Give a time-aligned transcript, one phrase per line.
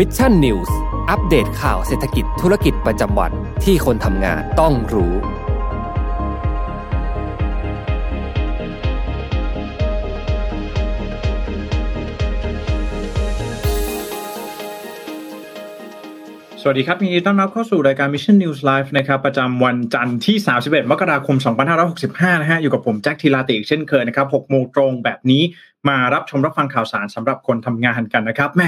[0.00, 0.76] Mission News
[1.10, 3.32] อัปเดตข่าวเศรษฐกิจธุรกิจประจำวัน
[3.64, 5.16] ที่คนทำงานต้องรู้ ส
[16.68, 21.36] วัสดีครับยินดีต้อนรับเข้าสู่รายการ Mission News Live นะครับ ประจำวันจันทร์ที่ 31 มกราคม
[21.88, 25.42] 2565 นะฮะ อยู่กับผมแจ็คทีลาติอีกเช่นเคยนะครับ 6 โมงตรงแบบนี้
[25.88, 28.62] มารับชมรับฟังข่าวสารสำหรับคนทำงานกันนะครับแหม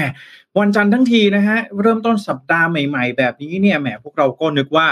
[0.59, 4.87] วันจันทร์ทั้งทีนะฮะเริ่มต้นสัปดาห์ใหม่ ๆ แบบนี้เนี่ยแหมพวกเราก็นึกว่า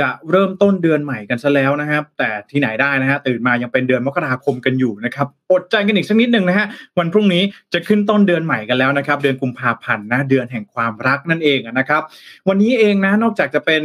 [0.00, 6.66] จะเริ่มต้นเดือนใหม่กันซะแล้วนะครับ แต่ที่ไหนได้นะฮะตื่นมายังเป็นเดือนมกราคมกันอยู่นะครับอดใจกันอีกสักนิดหนึ่งนะฮะ
[6.98, 7.42] วันพรุ่งนี้
[7.72, 12.02] จะขึ้นต้นเดือนใหม่กันแล้วนะครับ เดือนกุมภาพันธ์นะเดือนแห่งความรักนั่นเองนะครับ
[12.48, 13.82] วันนี้เองนะนอกจากจะเป็น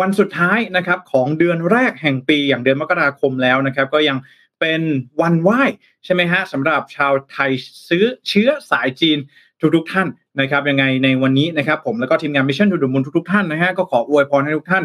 [0.00, 4.18] วันสุดท้ายนะครับของเดือนแรกแห่งปีอย่างเดือนมกราคมแล้วนะครับ ก็ยัง
[4.60, 4.82] เป็น
[5.20, 5.62] วันไหว้
[6.04, 7.50] ใช่ไหมฮะสำหรับชาวไทย
[7.88, 9.18] ซื้อเชื้อสายจีน
[9.76, 10.08] ทุกๆท่าน
[10.40, 14.84] นะครับยังไงในวันนี้นะครับผมแล้วก็ทีมงาน Mission To The Moon ทุกๆท่านนะฮะก็ขออวยพรให้ทุกท่าน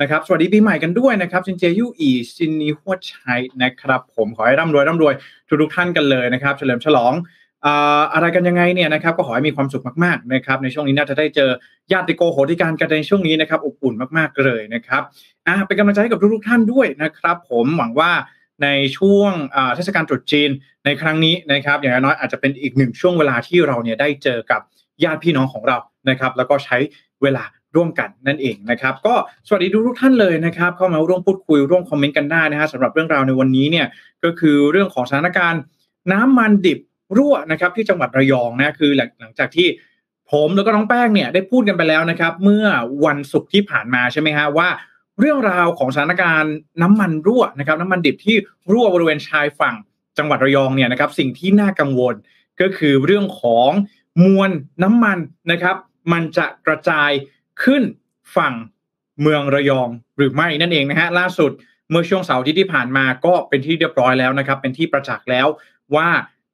[0.00, 5.14] นะครับสวัสดีปีใหม่กันด้วยนะครับซินเจียยู่อี่ซินนี้ฮวดไช้นะครับ ผมขอให้ร่ำรวยร่ำรวย
[5.62, 7.12] ทุกๆท่านกันเลยนะครับเฉลิมฉลอง
[8.14, 11.50] อะไรกันยังไงเนี่ยนะครับก็ขอให้มีความสุขมากๆนะครับในช่วงนี้น่าจะได้เจอ
[11.92, 15.02] ญาติโกโหติกากันในช่วงนี้นะครับอบอุ่นมากๆเลยนะครับ
[15.46, 18.10] อ่าเป็นกำลังใจให้กับทุกๆท่านด้วยนะครับ ผมหวังว่า
[18.62, 18.68] ใน
[18.98, 19.32] ช่วง
[19.74, 20.50] เทศกาลตรุษจีน
[20.84, 24.60] ในครั้งนี้นะครับ อย่างน้อยอาจจะเป็นอีกหนึ่งช่วงเวลาที่เราเนี่ยได้เจอกับ
[25.04, 26.76] ญาติพี่น้องของเรานะครับ แล้วก็ใช้
[27.22, 27.44] เวลา
[27.76, 29.14] ร่วมกันนั่นเองนะครับ ก็
[29.46, 33.86] สวัสดีทุกท่านเลยนะครับ เข้ามาร่วมพูดคุยร่วมคอมเมนต์กันได้นะฮะสำหรับเรื่องราวในวันนี้เนี่ย
[34.24, 35.62] ก็คือเรื่องของสถานการณ์
[36.12, 36.78] น้ำมันดิบ
[37.16, 39.68] รั่วนะครับ ที่จังหวัดระยองนะคือหลังจากที่
[40.32, 42.66] ผมแล้วก็น้องแป้งเนี่ยได้พูดกันไปแล้วนะครับ เมื่อ
[43.04, 44.68] วันศุกร์ที่ผ่านมาใช่ไหมฮะว่า
[45.22, 48.36] เรื่องราวของสถานการณ์น้ำมันรั่วนะครับน้ำมันดิบที่
[48.72, 49.76] รั่วบริเวณชายฝั่ง
[50.18, 52.14] จังหวัดระยองเนี่ยนะครับสิ่งที่น่ากังวล
[52.60, 53.70] ก็คือเรื่องของ
[54.24, 54.50] มวล
[54.82, 55.18] น้ำมัน
[55.50, 55.76] นะครับ
[56.12, 57.10] มันจะกระจาย
[57.64, 57.82] ขึ้น
[58.36, 58.54] ฝั่ง
[59.20, 61.50] เมืองระยองหรือไม่นั่นเองนะฮะล่าสุด
[61.90, 65.46] เมื่อช่วงเสาร์ที่ที่ผ่านมาก็เป็นที่เรียบร้อยแล้วนะครับ เป็นที่ประจักษ์แล้ว
[65.96, 66.08] ว่า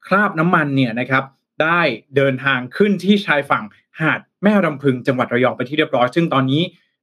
[0.06, 1.25] คราบน้ำมันเนี่ยนะครับ
[1.62, 1.81] ได้
[2.16, 3.64] เดินทางขึ้นที่ชายฝั่ง
[4.00, 6.62] หาดแม่รำพึงจังหวัดระยองไปที่เรียบร้อย ซึ่งตอนนี้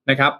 [0.09, 0.31] นะครับ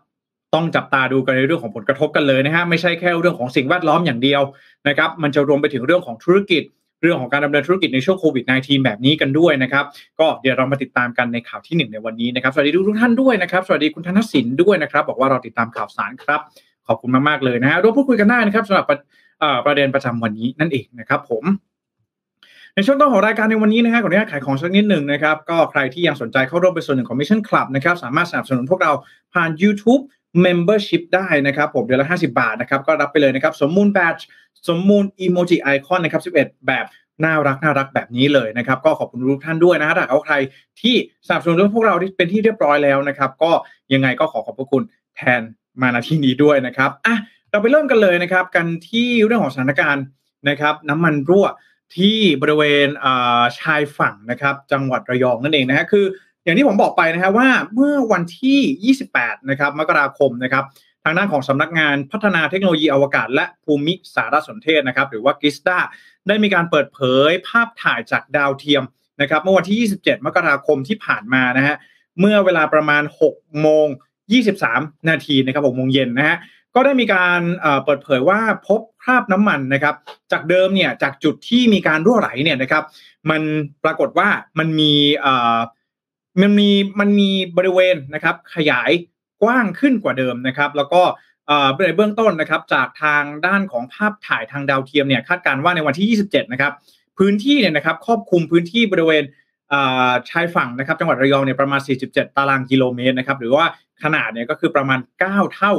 [0.56, 4.42] ต้องจับตาดูกันในเรื่องของผลกระทบกันเลยนะฮะไม่ใช่แค่เรื่องของสิ่งแวดล้อมอย่างเดียว
[4.88, 6.64] นะครับมันจะรวมไปถึงเรื่องของธุรกิจ
[7.02, 9.86] เรื่องของการดำเนินธุรกิจในช่วงโควิด -19 แบบนี้กันด้วยนะครับ
[10.20, 16.40] ก็เดี๋ยวเรามาติดตามกันในข่าวที่ 1 ในวันนี้นะครับสวัสดีทุกท่านด้วยนะครับสวัสดีคุณธนสินด้วยนะครับบอกว่าเราติดตามข่าวสารครับ
[16.88, 18.86] ขอบคุณมากๆเลยนะฮะร่วมพูดคุยกันได้นะครับสำหรับ
[19.66, 21.46] ประเด็นประจำวันนี้นั่นเองนะครับผม
[22.76, 28.92] ในช่วงต้นของรายการในวันนี้นะฮะขออนุญาตขายของสักนิดหนึ่งนะครับ ก็ใครที่ยังสนใจเข้าร่วมเป็นส่วนหนึ่งของ Mission Club นะครับ สามารถสนับสนุนพวกเรา
[29.34, 30.02] ผ่าน YouTube
[30.46, 34.16] Membership ได้นะครับผมเดือนละ 50 บาทนะครับก็รับไปเลยนะครับสมมูลแบต
[34.70, 36.86] สมมูลอีโมจิไอคอนนะครับ11 แบบ
[37.24, 40.36] น่ารักน่ารักแบบนี้เลยนะครับ ก็ขอบคุณทุกท่านด้วยนะฮะถ้าเอาใคร
[40.82, 40.96] ที่
[41.28, 43.52] สนับสนุนพวกเราที่เป็นที่เรียบร้อยแล้วนะครับ ก็
[43.94, 44.84] ยังไงก็ขอขอบพระคุณ
[45.16, 45.42] แทน
[45.82, 47.16] มาณที่นี้ด้วยนะครับอะ
[47.52, 50.04] เราไปเริ่มกันเลยนะครับ กันที่เรื่องของสถานการณ์
[50.50, 51.48] นะครับ น้ำมันรั่ว
[51.98, 52.88] ที่บริเวณ
[53.60, 56.06] ชายฝั่งนะครับ จังหวัดระยองนั่นเองนะฮะคือ
[56.46, 60.64] อย่างที่ผมบอกไปนะครับว่าเมื่อวันที่ 28 นะครับมกราคมนะครับ
[61.04, 65.78] ทางด้านของสำนักงานพัฒนาเทคโนโลยีอวกาศ และภูมิสารสนเทศนะครับหรือว่ากิสตา
[66.28, 68.84] ได้มีการเปิดเผยภาพถ่ายจากดาวเทียม
[69.22, 71.76] นะครับเมื่อวันที่ 27 มกราคมที่ผ่านมานะฮะ
[72.20, 73.88] เมื่อเวลาประมาณ 6 โมง
[74.48, 76.38] 23 นาทีนะครับ6โมงเย็นนะฮะ
[76.76, 77.42] ก็ได้มีการ
[77.86, 79.96] เปิดเผยว่าพบคราบน้ำมันนะครับ
[80.32, 82.84] จากเดิมเนี่ยจากจุดที่มีการรั่วไหลเนี่ยนะครับ
[83.30, 83.42] มัน
[83.84, 84.30] ปรากฏว่า
[84.60, 84.94] มันมี
[86.42, 86.70] มันมี
[87.00, 88.92] มันมีบริเวณนะครับขยาย
[89.44, 91.02] กว้างขึ้นกว่าเดิมนะครับ แล้วก็
[91.86, 96.74] ในเบื้องต้นนะครับจากทางด้านของภาพถ่ายทางดาวเทียมเนี่ยคาดการว่าในวันที่ 27 นะครับ
[97.18, 99.24] พื้นที่เนี่ยนะครับครอบคลุมพื้นที่บริเวณ
[100.30, 103.66] ชายฝั่งนะครับจังหวัดระยองเนี่ยประมาณ 47 ตารางกิโลเมตรนะครับหรือว่า
[104.04, 105.72] ขนาดเนี่ยก็คือประมาณ 9 เท่า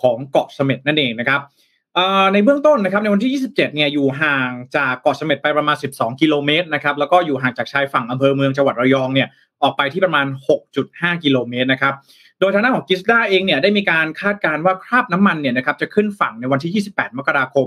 [0.00, 1.40] ของเกาะเสม็ดนั่นเองนะครับ
[2.32, 9.28] ในเบื้องต้นนะครับในวันที่ 27 เนี่ยอยู่ห่างจากเกาะเสม็ดไปประมาณ 12 กิโลเมตรนะครับแล้วก็อยู่ห่างจากชายฝั่งอำเภอเมืองจังหวัดระยองเนี่ย
[9.62, 10.26] ออกไปที่ประมาณ
[10.74, 11.94] 6.5 กิโลเมตรนะครับ
[12.40, 17.66] โดยทางด้านของกิสดาเองเนี่ยได้มีการคาดการณ์ว่าคราบน้ำมันเนี่ยนะครับจะขึ้นฝั่งในวันที่ 28 มกราคม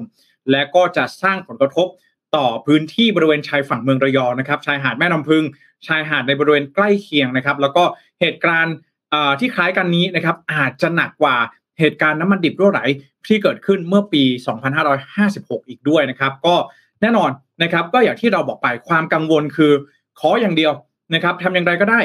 [0.51, 1.88] และก็จะสร้างผลกระทบ
[2.35, 5.44] ต่อพื้นที่บริเวณชายฝั่งเมืองระยองนะครับ ชายหาดแม่ลำพึง
[5.88, 7.83] ชายหาดในบริเวณใกล้เคียงนะครับ แล้วก็
[8.21, 8.75] เหตุการณ์
[9.39, 11.38] ที่คล้ายกันนี้นะครับอาจจะหนักกว่า
[11.79, 12.81] เหตุการณ์น้ำมันดิบรั่วไหล
[13.27, 14.23] ที่เกิดขึ้นเมื่อปี
[14.97, 16.56] 2556 อีกด้วยนะครับ ก็
[17.01, 17.29] แน่นอน
[17.63, 19.71] นะครับ ก็อย่างที่เราบอกไปความกังวลคือ
[20.19, 20.71] ขออย่างเดียว
[21.13, 22.00] นะครับทำอย่างไรก็ได้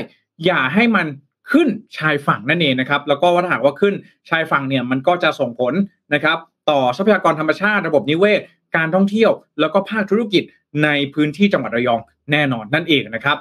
[0.47, 1.07] อย่าให้มัน
[1.53, 1.69] ขึ้น
[1.99, 3.95] ชายฝั่งนั่นเองนะครับ แล้วก็ว่าถ้าหากว่าขึ้น
[4.31, 5.75] ชายฝั่งเนี่ยมันก็จะส่งผล
[6.15, 6.39] นะครับ
[6.71, 8.41] ต่อทรัพยากรธรรมชาติระบบนิเวศ
[8.77, 9.31] การท่องเที่ยว
[9.61, 10.43] แล้วก็ภาคธุรกิจ
[10.85, 12.01] ในพื้นที่จังหวัดระยอง
[12.33, 13.37] แน่นอนนั่นเองนะครับ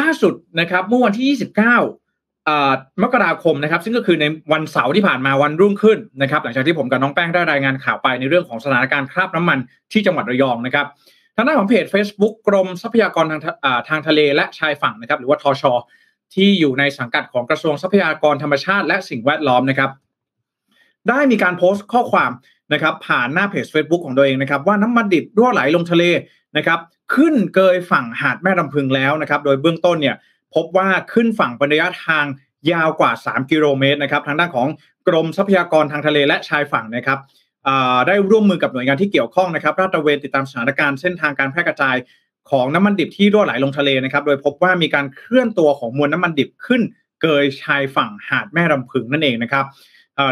[0.00, 9.58] ล่าสุดนะครับเมื่อวันที่ 29 มกราคมนะครับ ซึ่งก็คือในวันเสาร์ที่ผ่านมาวันรุ่งขึ้นนะครับ หลังจากที่ผมกับน้องแป้งได้รายงานข่าวไปในเรื่องของสถานการณ์คราบน้ำมัน
[9.92, 10.86] ที่จังหวัดระยองนะครับ
[11.36, 13.40] ทางด้านของเพจ Facebook กรมทรัพยากรทาง
[13.88, 15.64] ทางทะเลและชายฝั่งนะครับ หรือว่าทช
[16.34, 19.90] ที่อยู่ในสังกัดของกระทรวงทรัพยากรธรรมชาติและสิ่งแวดล้อมนะครับ
[21.08, 22.30] ได้มีการโพสต์ข้อความ
[22.72, 26.04] นะครับผ่านหน้าเพจ Facebook ของตัวเองนะครับ ว่าน้ำมันดิบรั่วไหลลงทะเล
[26.56, 26.78] นะครับ
[27.14, 30.16] ขึ้นเกยฝั่งหาดแม่ลำพึงแล้วนะครับ โดยเบื้องต้นเนี่ย
[30.54, 32.24] พบว่าขึ้นฝั่งเป็นระยะทาง
[32.72, 34.68] ยาวกว่า 3 กิโลเมตรนะครับ ทางด้านของ
[35.08, 37.18] กรมทรัพยากรทางทะเลและชายฝั่งนะครับ
[38.06, 41.96] ได้ร่วมมือกับหน่วยงานที่เกี่ยวข้องนะครับราดตระเวนติดตามสถานการณ์เส้นทางการแพร่กระจาย
[42.50, 46.82] ของน้ำมันดิบที่รั่วไหลลงทะเลนะครับ โดยพบว่ามีการเคลื่อนตัวของมวลน้ำมันดิบขึ้น
[47.22, 49.64] เกยชายฝั่งหาดแม่ลำพึงนั่นเองนะครับ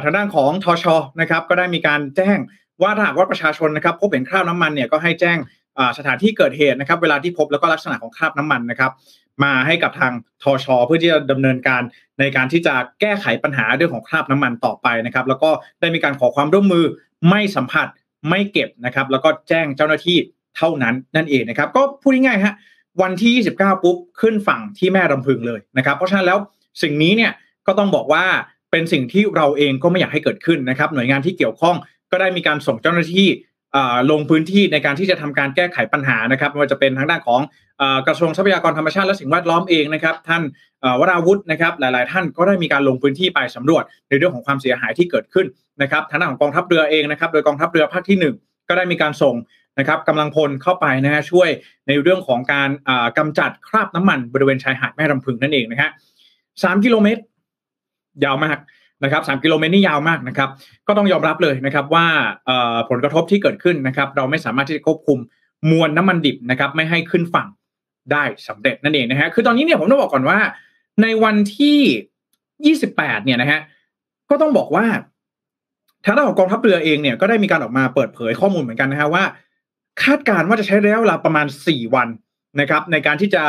[0.02, 0.84] ทางด้านของทช
[1.20, 2.38] นะครับก็ได้มีการแจ้ง
[2.82, 5.38] ว่าถ้าหากว่าประชาชนนะครับพบเห็นคราบน้ำมันเนี่ยก็ให้แจ้ง
[5.98, 8.92] สถานที่เกิดเหตุนะครับ เวลาที่พบแล้วก็ลักษณะของคราบน้ำมันนะครับ
[9.44, 10.12] มาให้กับทาง
[10.42, 11.82] ทช เพื่อที่จะดำเนินการ
[12.18, 15.50] ในการที่จะแก้ไขปัญหาเรื่องของคราบน้ำมันต่อไปนะครับ แล้วก็
[15.80, 16.84] ได้มีการขอความร่วมมือ
[17.28, 17.86] ไม่สัมผัส
[18.30, 20.18] ไม่เก็บนะครับ แล้วก็แจ้งเจ้าหน้าที่
[20.56, 22.54] เท่านั้นนั่นเองนะครับ ก็พูดง่ายๆฮะ
[23.02, 26.38] วันที่ 29 ปุ๊บขึ้นฝั่งที่แม่ลำพึงเลยนะครับ เพราะฉะนั้นแล้ว
[26.82, 27.32] สิ่งนี้เนี่ย
[27.66, 28.24] ก็ต้องบอกว่า
[28.70, 31.76] เป็นสิ่งที่เราเองก็ไม่อยากให้เกิดขึ้นนะครับ หน่วยงานที่เกี่ยวข้อง
[32.10, 33.28] ก็ได้มีการส่งเจ้าหน้าที่
[34.10, 37.40] ลงพื้นที่ในการที่จะทำการแก้ไขปัญหานะครับไม่ว่าจะเป็นทางด้านของ
[38.06, 40.42] กระทรวงทรัพยากรธรรมชาติและสิ่งแวดล้อมเองนะครับ ท่าน
[41.00, 45.46] วราวุฒินะครับ หลาย ๆ ท่านก็ได้มีการลงพื้นที่ไปสำรวจในเรื่องของความเสียหายที่เกิดขึ้น
[45.82, 49.34] นะครับทางด้านของกองทัพเรือเองนะครับโดยกองทัพเรือภาคที่ 1 ก็ได้มีการส่ง
[49.78, 51.48] นะครับกำลังพลเข้าไปนะฮะช่วย
[51.88, 52.70] ในเรื่องของการ
[53.18, 55.90] กำจัดคราบน้ำมันบริเวณชายหาดแม่ลำพึงนั่นเองนะฮะ
[56.62, 57.22] สามกิโลเมตร
[58.24, 58.58] ยาวมาก
[59.04, 60.48] นะครับสกิโลเมตรนี่ยาวมากนะครับ
[60.86, 62.06] ก็ต้องยอมรับเลยนะครับว่า
[62.88, 65.18] ผลกระทบที่เกิดขึ้นนะครับ เราไม่สามารถที่จะควบคุม
[65.70, 67.48] มวลน้ำมันดิบนะครับ ไม่ให้ขึ้นฝั่ง
[68.12, 70.38] ได้สำเร็จนั่นเองนะฮะคือตอนนี้เนี่ยผมต้องบอกก่อนว่า
[71.02, 73.60] ในวันที่ 28 เนี่ยนะฮะ
[74.30, 74.84] ก็ต้องบอกว่า
[76.04, 79.24] ทางด้านของกองทัพเรือเองเนี่ยก็ได้มีการออกมาเปิดเผยข้อมูลเหมือนกันนะฮะว่า
[80.02, 82.08] คาดการณ์ว่าจะใช้ระยะเวลาประมาณ 4 วัน
[82.60, 83.42] นะครับในการที่จะ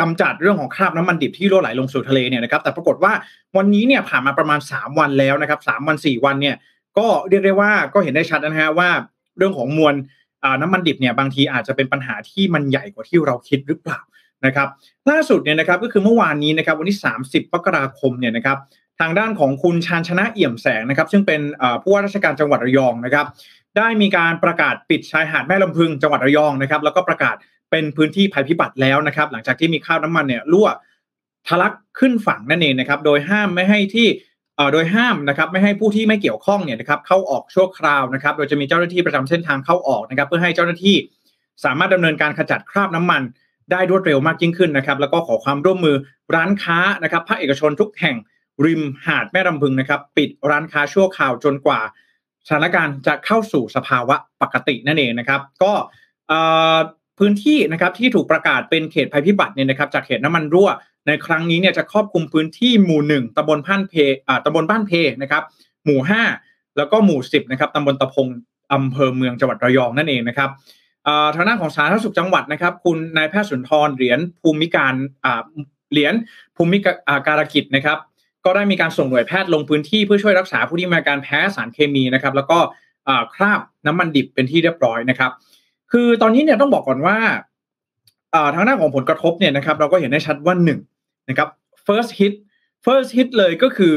[0.00, 3.12] กำจัดเรื่องของคราบน้ำมันดิบที่รั่วไหลลงสู่ทะเลเนี่ยนะครับแต่ปรากฏว่า
[3.56, 6.56] วันนี้เนี่ยผ่านมาประมาณ 3 วันแล้วนะครับสวัน 4 วันเนี่ย
[6.98, 8.88] ก็เรียกได้ว่าก็เห็นได้ชัดนะฮะว่า
[9.36, 9.94] เรื่องของมวล
[10.60, 14.00] น้ำมันดิบเนี่ยบางทีอาจจะเป็นปัญหาที่มันใหญ่กว่าที่เราคิดหรือเปล่า
[14.46, 14.68] นะครับ
[15.10, 18.58] ล่าสุดเนี่ยนะครับก็คือเมื่อวานนี้นะครับวันที่ 30มกราคมเนี่ยนะครับ
[19.02, 21.40] ทางด้านของคุณชานชนะเอี่ยมแสงนะครับ ซึ่งเป็น
[21.82, 23.26] ผู้ว่าราชการจังหวัดระยองนะครับ
[23.76, 27.36] ได้มีการประกาศปิดชายหาดแม่ลำพึงจังหวัดระยองนะครับ แล้วก็ประกาศ
[27.70, 30.68] เป็นพื้นที่ภัยพิบัติแล้วนะครับ หลังจากที่มีข้าวน้ำมันเนี่ยรั่ว
[31.46, 34.08] ทะลักขึ้นฝั่งนั่นเองนะครับ โดยห้ามไม่ให้ที่
[34.72, 40.96] โดยห้ามนะครับไม่ให้ผู้ที่ไม่เกี่ยวข้องเนี่ยนะครับเข้าออกชั่วคราวนะครับ โดยจะมีเจ้าหน้าที่ประจำเส้นทางเข้าออกนะครับ เพื่อให้เจ้าหน้าที่
[41.64, 43.22] สามารถดำเนินการขจัดคราบน้ำมัน
[43.72, 45.96] ได้รวดเร็วมากยิ่งขึ้นนะครับ แล้วก็ขอความร่วมมือ
[46.34, 48.16] ร้านค้านะครับภาคเอกชนทุกแห่ง
[48.64, 51.80] ริมหาดแม่ลำพึงนะครับ ปิดร้านค้าชั่วคราวจนกว่า
[52.46, 55.72] สถานการณ์จะเข้าสู่สภาวะปกตินั่นเองนะครับ ก็
[57.18, 60.70] พื้นที่นะครับที่ถูกประกาศเป็นเขตภัยพิบัติเนี่ยนะครับ จากเหตุน้ำมันรั่ว
[61.06, 63.94] ในครั้งนี้เนี่ยจะครอบคลุมพื้นที่หมู่หนึ่งตำบลพันเพ
[64.28, 65.42] อ่าตำบลบ้านเพนะครับ
[65.84, 66.22] หมู่ห้า
[66.76, 68.26] แล้วก็หมู่สิบนะครับตำบลตะพง
[68.72, 70.50] อำเภอเมืองจังหวัดระยองนั่นเองนะครับ
[71.34, 74.94] ทางด้านของสาธารณสุขจังหวัดนะครับ คุณนายแพทย์สุนทรเหรียญภูมิการ
[75.92, 76.14] เหรียญ
[76.56, 76.78] ภูมิ
[77.26, 77.98] การกิจนะครับ
[78.44, 82.58] ก็ได้มีการส่งหน่วยแพทย์ลงพื้นที่เพื่อช่วยรักษาผู้ที่มีอาการแพ้สารเคมีนะครับ แล้วก็
[83.34, 85.30] คราบน้ำมันดิบเป็นที่เรียบร้อยนะครับ
[85.92, 87.18] คือตอนนี้เนี่ยต้องบอกก่อนว่า
[88.54, 90.80] ทางด้านของผลกระทบเนี่ยนะครับ เราก็เห็นได้ชัดว่าหนึ่ง
[91.28, 91.48] นะครับ
[91.86, 92.32] first hit
[92.84, 93.94] first hit เลยก็คือ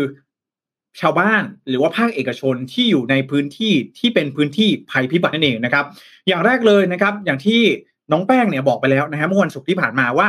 [1.01, 5.85] ชาวบ้านหรือว่าภาคเอกชนที่อยู่ในพื้นที่ที่เป็นพื้นที่ภัยพิบัตินั่นเองนะครับ
[6.27, 7.61] อย่างแรกเลยนะครับ อย่างที่
[8.11, 10.27] น้องแป้งเนี่ยบอกไปแล้วนะฮะเมื่อวันศุกร์ที่ผ่านมาว่า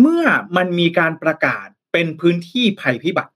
[0.00, 0.24] เมื่อ
[0.56, 3.32] มันมีการประกาศ เป็นพื้นที่ภัยพิบัติ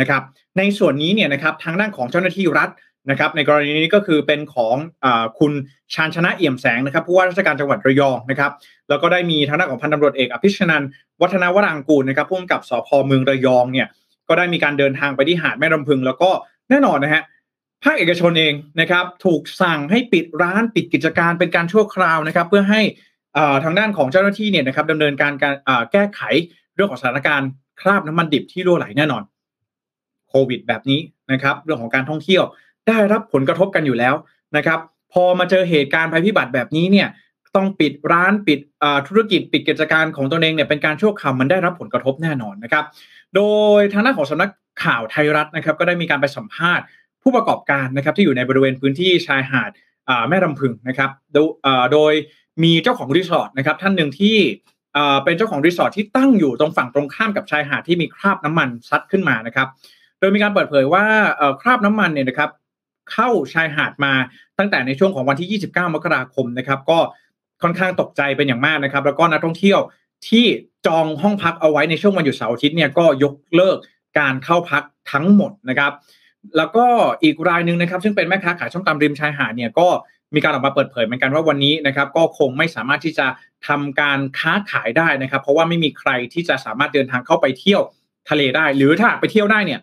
[0.00, 0.22] นะครับ
[0.58, 2.68] ในส่วนนี้เนี่ยนะครับทางด้านของเจ้าหน้าที่รัฐ
[3.10, 5.06] นะครับในกรณีนี้ก็คือเป็นของอ
[5.38, 5.52] คุณ
[5.94, 8.52] ชาญชนะเอี่ยมแสงนะครับผู้ว่าราชการจังหวัดระยองนะครับ
[8.88, 10.82] แล้วก็ได้มีทางด้านของพันตำรวจเอกอภิชนัน
[11.22, 13.86] วัฒนวรางกูลนะครับผู้กำกับสพเมืองระยองเนี่ย
[14.28, 16.30] ก็ได้มีการเดินทางไปที่หาดแม่ลำพึง แล้วก็
[16.70, 17.22] แน่นอนนะฮะ
[17.82, 22.80] ภาคเอกชนเองนะครับถูกสั่งให้ปิดร้านปิดกิจการเป็นการชั่วคราวนะครับ เพื่อให้
[23.64, 25.54] ทางด้านของเจ้าหน้าที่เนี่ยนะครับดำเนินการการ
[25.92, 26.20] แก้ไข
[26.74, 27.48] เรื่องของสถานการณ์
[27.80, 29.22] คราบน้ำมันดิบที่รั่วไหลแน่นอน
[30.28, 31.00] โควิดแบบนี้
[31.32, 32.44] นะครับ เรื่องของการท่องเที่ยว
[32.88, 34.14] ได้รับผลกระทบกันอยู่แล้ว
[34.56, 34.78] นะครับ
[35.12, 37.08] พอมาเจอเหตุการณ์ภัยพิบัติแบบนี้เนี่ย
[37.56, 38.58] ต้องปิดร้านปิด
[39.08, 42.84] ธุรกิจปิดกิจการของตัวเองเนี่ยเป็นการชั่วคราวมันได้รับผลกระทบแน่นอนนะครับ
[43.36, 43.42] โด
[43.78, 44.50] ยทางด้านของสำนัก
[44.84, 46.84] ข่าวไทยรัฐนะครับ ก็ได้มีการไปสัมภาษณ์
[47.22, 49.70] ผู้ประกอบการนะครับ ที่อยู่ในบริเวณพื้นที่ชายหาด
[50.28, 51.10] แม่ลำพึงนะครับ
[51.92, 52.12] โดย
[52.62, 54.36] มีเจ้าของรีสอร์ทนะครับท่านหนึ่งที่
[55.24, 59.68] เป็นเจ้าของรีสอร์ทที่ตั้งอยู่ตรงฝั่งตรงข้ามกับชายหาดที่มีคราบน้ำมันซัดขึ้นมานะครับ
[60.18, 61.04] โดยมีการเปิดเผยว่า
[61.60, 62.50] คราบน้ำมันเนี่ยนะครับ
[63.12, 64.12] เข้าชายหาดมา
[64.58, 66.98] ตั้งแต่ในช่วงของวันที่ 29 มกราคมนะครับ ก็
[67.62, 69.80] ค่อนข้างตกใจเป็นอย่างมากนะครับ แล้วก็นักท่องเที่ยว
[70.28, 70.44] ที่
[70.86, 73.78] จองห้องพักเอาไว้ในช่วงวันหยุดเสาร์อาทิตย์เนี่ยก็ยกเลิก
[74.18, 74.82] การเข้าพัก
[75.12, 75.92] ทั้งหมดนะครับ
[76.56, 76.86] แล้วก็
[77.22, 79.88] อีกรายหนึ่งนะครับ ซึ่งเป็นแม่ค้าขายช่องตำริมชายหาดเนี่ยก็
[80.34, 83.26] มีการออกมาเปิดเผยเหมือนกันว่าวันนี้นะครับก็คงไม่สามารถที่จะ
[83.68, 87.82] ทำการค้าขายได้นะครับ เพราะว่าไม่มีใครที่จะสามารถเดินทางเข้าไปเที่ยว
[88.30, 89.80] ทะเลได้ หรือถ้าไปเที่ยวได้เนี่ย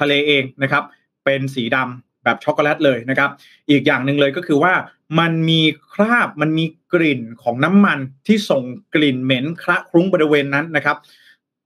[0.00, 0.82] ทะเลเองนะครับ
[1.24, 3.30] เป็นสีดำแบบช็อกโกแลตเลยนะครับ
[3.70, 4.72] อีกอย่างหนึ่งเลยก็คือว่า
[5.18, 5.60] มันมี
[5.92, 8.62] คราบมันมีกลิ่นของน้ำมันที่ส่ง
[8.94, 10.96] กลิ่นเหม็นคระคลุ้งบริเวณนั้นนะครับ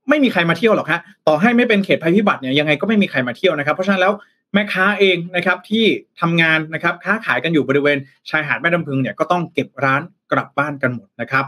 [0.09, 4.13] ไม่มีใครมาเที่ยวหรอกฮะต่อให้ไม่เป็นเขตภัยพิบัติเนี่ยยังไงก็ไม่มีใครมาเที่ยวนะครับ เพราะฉะนั้นแล้ว
[4.53, 5.85] แม่ค้าเองนะครับที่
[6.21, 7.97] ทำงานนะครับค้าขายกันอยู่บริเวณ
[8.29, 10.01] ชายหาดแม่น้ำพึงเนี่ยก็ต้องเก็บร้าน
[10.31, 11.45] กลับบ้านกันหมดนะครับ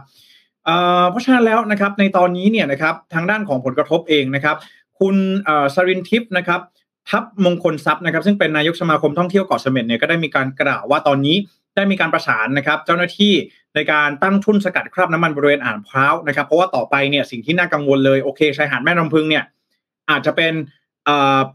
[1.10, 4.56] เพราะฉะนั้นแล้วนะครับในตอนนี้เนี่ยนะครับทางด้านของผลกระทบเองนะครับ
[5.00, 5.16] คุณ
[5.76, 6.62] สรินทิพย์นะครับ
[7.10, 11.36] ทัพมงคลทรัพย์นะครับซึ่งเป็นนายกสมาคมท่องเที่ยวเกาะเสม็ดเนี่ยก็ได้มีการกล่าวว่าตอนนี้
[11.76, 13.34] ได้มีการประสานนะครับ เจ้าหน้าที่
[13.76, 19.44] ในการตั้งทุ่นสกัดคราบน้ำมันบริเวณอ่างพร้าวนะครับ เพราะว่าต่อไปเนี่ยสิ่งที่น่ากังวลเลยโอเคชายหาดแม่น้ำพึงเนี่ย
[20.10, 20.54] อาจจะเป็น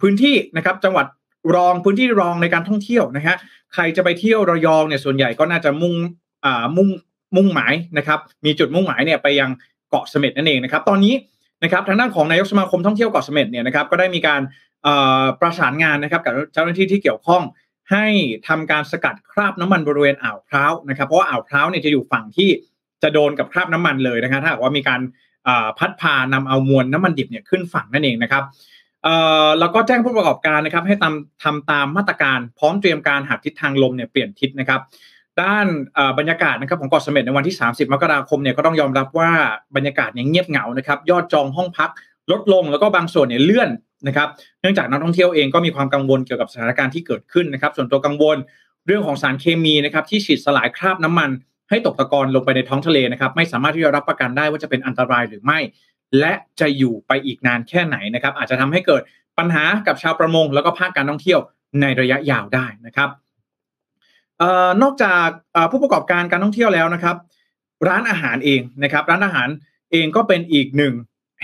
[0.01, 1.07] พื้นที่นะครับจังหวัด
[1.55, 3.37] รองพื้นที่รองในการท่องเที่ยวนะฮะ
[3.75, 5.95] ใครจะไปเที่ยวระยองเนี่ยส่วนใหญ่ก็น่าจะมุ่ง
[6.45, 6.89] อ่ามุ่ง
[7.37, 9.51] มุ่งหมายนะครับ มีจุดมุ่งหมายเนี่ยไปยัง
[9.91, 11.15] เกาะเสม็ดนั่นเองนะครับ ตอนนี้
[11.63, 14.41] นะครับทางด้านของนายกสมาคมท่องเที่ยวเกาะเสม็ดเนี่ยนะครับก็ได้มีการ
[15.41, 17.43] ประสานงานนะครับกับเจ้าหน้าที่ที่เกี่ยวข้อง
[17.93, 18.07] ให้
[18.49, 22.49] ทำการสกัดคราบน้ำมันบริเวณอ่าวพร้าวนะครับเพราะว่าอ่าวพร้าวเนี่ยจะอยู่ฝั่งที่
[23.03, 25.01] จะโดนกับคราบน้ำมันเลยนะครับถ้าหากว่ามีการ
[25.79, 28.43] พัดพานำเอามวลน้ำมันดิบเนี่ยขึ้นฝั่งนั่นเองนะครับ
[29.61, 34.81] แล้วก็แจ้งผู้ประกอบการนะครับ ให้ทำทำตามมาตรการพร้อมเตรียมการหากทิศทางลมเนี่ยเปลี่ยนทิศนะครับ
[35.43, 35.67] ด้าน
[36.19, 39.31] บรรยากาศนะครับของเกาะเสม็ดในวันที่ 30 มกราคมเนี่ยก็ต้องยอมรับว่า
[39.77, 41.91] บรรยากาศเนี่ยเงียบเหงานะครับยอดจองห้องพัก
[42.33, 43.71] ลดลงแล้วก็บางส่วนเนี่ยเลื่อน
[44.09, 44.29] นะครับ
[44.61, 48.37] เนื่องจากนักท่องเที่ยวเองก็มีความกังวลเกี่ยวกับสถานการณ์ที่เกิดขึ้นนะครับ ส่วนตัวกังวล
[48.87, 51.31] เรื่องของสารเคมีนะครับที่ฉีดสลายคราบน้ำมัน
[51.71, 55.59] ให้ตกตะกอนลงไปในท้องทะเลนะครับ ไม่สามารถที่จะรับประกันได้ว่าจะเป็นอันตรายหรือไม่
[56.21, 59.03] และจะอยู่ไปอีกนานแค่ไหนนะครับ อาจจะทำให้เกิด
[59.39, 61.41] ปัญหากับชาวประมง แล้วก็ภาคการท่องเที่ยว
[61.81, 63.11] ในระยะยาวได้นะครับ
[64.83, 65.29] นอกจาก
[65.71, 67.17] ผู้ประกอบการการท่องเที่ยวแล้วนะครับ
[67.89, 69.49] ร้านอาหารเองนะครับ ร้านอาหาร
[69.93, 70.95] เองก็เป็นอีกหนึ่ง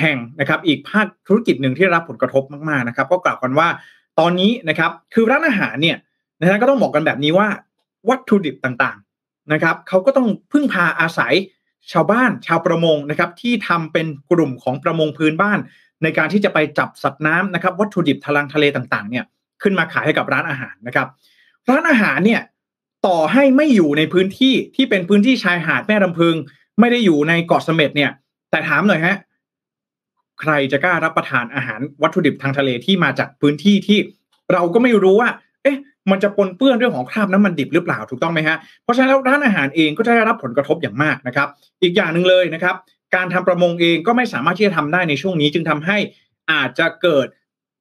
[0.00, 3.68] แห่งนะครับ อีกภาคธุรกิจหนึ่งที่รับผลกระทบมากๆนะครับ ก็กล่าวกันว่า
[4.18, 5.96] ตอนนี้นะครับ คือร้านอาหารเนี่ย
[6.40, 7.48] นะฮะก็ต้องบอกกันแบบนี้ว่า
[8.08, 11.34] วัตถุดิบต่างๆนะครับเขาก็ต้องพึ่งพาอาศัย
[11.92, 15.58] ชาวบ้านชาวประมงนะครับที่ทำเป็นกลุ่มของประมงพื้นบ้าน
[16.02, 19.24] ในการที่จะไปจับสัตว์น้ำนะครับวัตถุดิบทะลังทะเลต่างๆเนี่ย
[19.62, 21.08] ขึ้นมาขายให้กับร้านอาหารนะครับ
[21.70, 22.42] ร้านอาหารเนี่ย
[23.06, 26.34] ต่อให้ไม่อยู่ในพื้นที่ที่เป็นพื้นที่ชายหาดแม่ลำพึง
[26.80, 28.10] ไม่ได้อยู่ในเกาะเสม็ดเนี่ย
[28.50, 29.16] แต่ถามหน่อยฮะ
[30.40, 33.98] ใครจะกล้ารับประทานอาหารวัตถุดิบทางทะเลที่มาจากพื้นที่ที่
[34.52, 35.30] เราก็ไม่รู้ว่า
[36.10, 41.48] มันจะปนเปื้อนเรื่องของคราบน้ำมันดิบหรือเปล่าถูกต้องไหมฮะเพราะฉะนั้นแล้วร้านอาหารเองก็จะได้รับผลกระทบอย่างมากนะครับ
[41.82, 42.74] อีกอย่างหนึ่งเลยนะครับ
[43.14, 45.98] การทำประมงเองก็ไม่สามารถที่จะทำได้ในช่วงนี้ จึงทำให้
[46.52, 47.26] อาจจะเกิด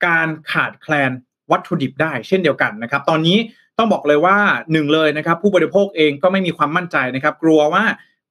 [0.05, 1.11] การขาดแคลน
[1.51, 3.37] วัตถุดิบได้ เช่นเดียวกันนะครับ ตอนนี้
[3.77, 4.37] ต้องบอกเลยว่า
[4.71, 7.83] หนึ่งเลยนะครับ ผู้บริโภคเองก็ไม่มีความมั่นใจนะครับ กลัวว่า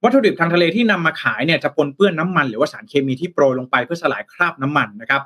[0.04, 5.22] วัตถุดิบทางทะเลที่นำมาขายเนี่ยจะปนเปื้อนน้ามัน หรือว่าสารเคมีที่โปรยลงไปเพื่อสลายคราบน้ำมันนะครับ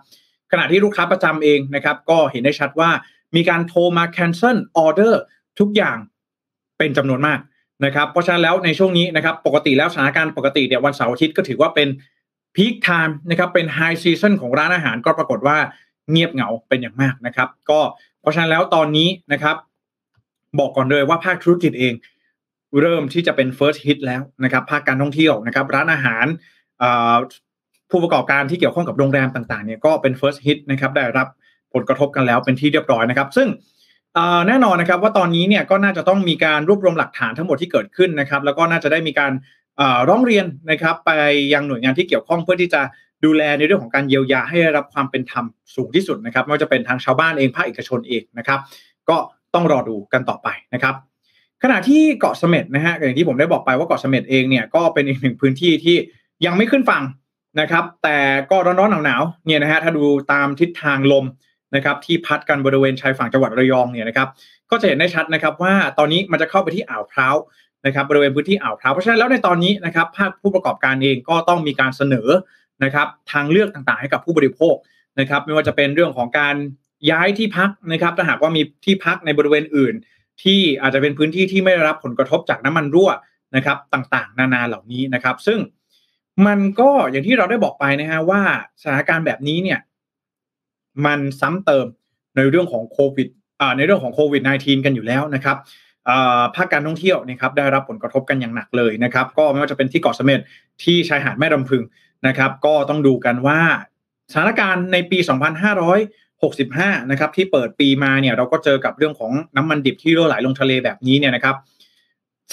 [0.52, 2.90] ขณะที่ลูกค้าประจำเองนะครับ ก็เห็นได้ชัดว่า
[3.37, 5.14] มีการโทรมา cancel order
[5.61, 5.97] ทุกอย่าง
[6.78, 7.38] เป็นจำนวนมาก
[7.85, 11.88] นะครับ เพราะฉะนั้นแล้วในช่วงนี้นะครับปกติแล้วสถานการณ์ปกติเดี๋ยววันเสาร์อาทิตย์ก็ถือว่าเป็น
[12.56, 15.59] peak time นะครับเป็น high season ของร้านอาหารก็ปรากฏว่า
[16.11, 17.81] เงียบเหงาเป็นอย่างมากนะครับ ก็
[18.21, 19.57] เพราะฉะนั้นแล้วตอนนี้นะครับ
[20.59, 21.95] บอกก่อนเลยว่าภาคธุรกิจเอง
[22.81, 26.26] เริ่มที่จะเป็น first hit แล้วนะครับ ภาคการท่องเที่ยวนะครับ ร้านอาหาร
[27.90, 31.28] ผู้ประกอบการที่เกี่ยวข้องกับโรงแรมต่างๆเนี่ยก็เป็น first hit นะครับได้รับ
[31.75, 33.49] ผลกระทบกันแล้วเป็นที่เรียบร้อยนะครับ ซึ่ง
[34.49, 39.33] แน่นอนนะครับว่าตอนนี้เนี่ยก็น่าจะต้องมีการรวบรวมหลักฐานทั้งหมดที่เกิดขึ้นนะครับ แล้วก็น่าจะได้มีการ
[40.09, 41.11] ร้องเรียนนะครับไป
[41.52, 42.81] ยังหน่วยงานที่เกี่ยวข้องเพื่อที่จะ
[43.25, 48.61] ดูแลในเรื่องของการเยียวยาให้ได้รับความเป็นธรรมสูงที่สุดนะครับไม่ว่าจะเป็นทางชาวบ้านเองภาคเอกชนเองนะครับ
[49.09, 49.16] ก็
[49.54, 50.95] ต้องรอดูกันต่อไปนะครับ
[51.62, 55.97] ขณะที่เกาะเสม็ดนะฮะอย่างที่ผมได้บอกไปว่าเกาะเสม็ดเองเนี่ยก็เป็นอีกหนึ่งพื้นที่ที่
[56.47, 57.02] ยังไม่ขึ้นฝั่ง
[57.61, 58.19] นะครับ แต่
[58.50, 61.25] ก็ร้อนๆหนาวๆเนี่ยนะฮะถ้าดูตามทิศทางลม
[61.75, 64.28] นะครับที่พัดกันบริเวณชายฝั่งจังหวัดระยองเนี่ยนะครับ
[64.71, 67.37] ก็จะเห็นได้ชัดนะครับว่าตอนนี้มันจะเข้าไปที่อ่าวพร้าว
[67.87, 72.28] นะครับบริเวณพื้นที่อ่าวพร้าวเพราะฉะนั้นแล้วในตอนนี้นะครับภาคผู้ประกอบการเองก็ต้องมีการเสนอ
[72.85, 74.75] นะครับทางเลือกต่างๆ ให้กับผู้บริโภค
[75.21, 76.54] นะครับไม่ว่าจะเป็นเรื่องของการ
[77.11, 79.94] ย้ายที่พักนะครับถ้าหากว่ามีที่พักในบริเวณอื่น
[80.42, 83.11] ที่อาจจะเป็นพื้นที่ที่ไม่ได้รับผลกระทบจากน้ำมันรั่ว
[83.56, 85.59] นะครับต่างๆ นานาเหล่านี้นะครับ ซึ่ง
[86.47, 88.42] มันก็อย่างที่เราได้บอกไปนะฮะว่า
[88.83, 89.78] สถานการณ์แบบนี้เนี่ย
[91.06, 91.86] มันซ้ำเติม
[92.36, 93.28] ในเรื่องของโควิด
[93.76, 95.56] ในเรื่องของโควิด -19 กันอยู่แล้วนะครับ
[96.56, 100.40] ภาคการท่องเที่ยวนะครับได้รับผลกระทบกันอย่างหนักเลยนะครับก็ไม่ว่าจะเป็นที่เกาะเสม็ด
[100.82, 101.82] ที่ชายหาดแม่ลำพึง
[102.26, 103.60] นะครับ ก็ต้องดูกันว่า
[104.32, 105.18] สถานการณ์ในปี
[105.94, 111.56] 2565 นะครับที่เปิดปีมาเนี่ยเราก็เจอกับเรื่องของน้ำมันดิบที่รั่วไหลลงทะเลแบบนี้เนี่ยนะครับ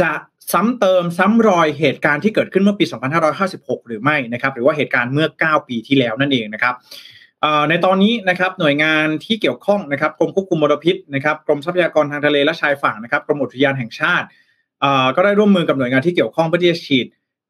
[0.01, 0.11] จะ
[0.53, 2.85] ซ้ำเติมซ้ำรอยเหตุการณ์ที่เกิดขึ้นเมื่อปี
[3.37, 6.75] 2556 หรือไม่นะครับ หรือว่าเหตุการณ์เมื่อ 9 ปีที่แล้วนั่นเองนะครับ
[7.69, 14.25] ในตอนนี้นะครับหน่วยงานที่เกี่ยวข้องนะครับกรมควบคุมมลพิษนะครับกรมทรัพยากรทางทะเลและชายฝั่งนะครับกรมอุทยานแห่งชาติ
[15.15, 17.05] ก็ได้ร่วมมือกับหน่วยงานที่เกี่ยวข้องเพื่อที่จะฉีด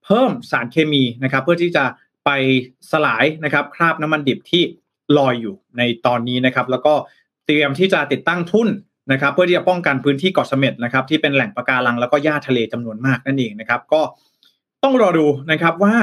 [0.05, 1.83] เพิ่มสารเคมีนะครับเพื่อที่จะ
[2.25, 2.29] ไป
[2.91, 4.63] สลายนะครับคราบน้ำมันดิบที่
[5.17, 6.93] ลอยอยู่ในตอนนี้นะครับ แล้วก็
[7.45, 8.69] เตรียมที่จะติดตั้งทุ่น
[9.11, 14.01] นะครับเพื่อที่จะป้องกันพื้นที่เกาะเสม็ดนะครับที่เป็นแหล่งปะการังแล้วก็หญ้าทะเลจำนวนมากนั่นเองนะครับ ก็
[14.83, 15.95] ต้องรอดูนะครับว่า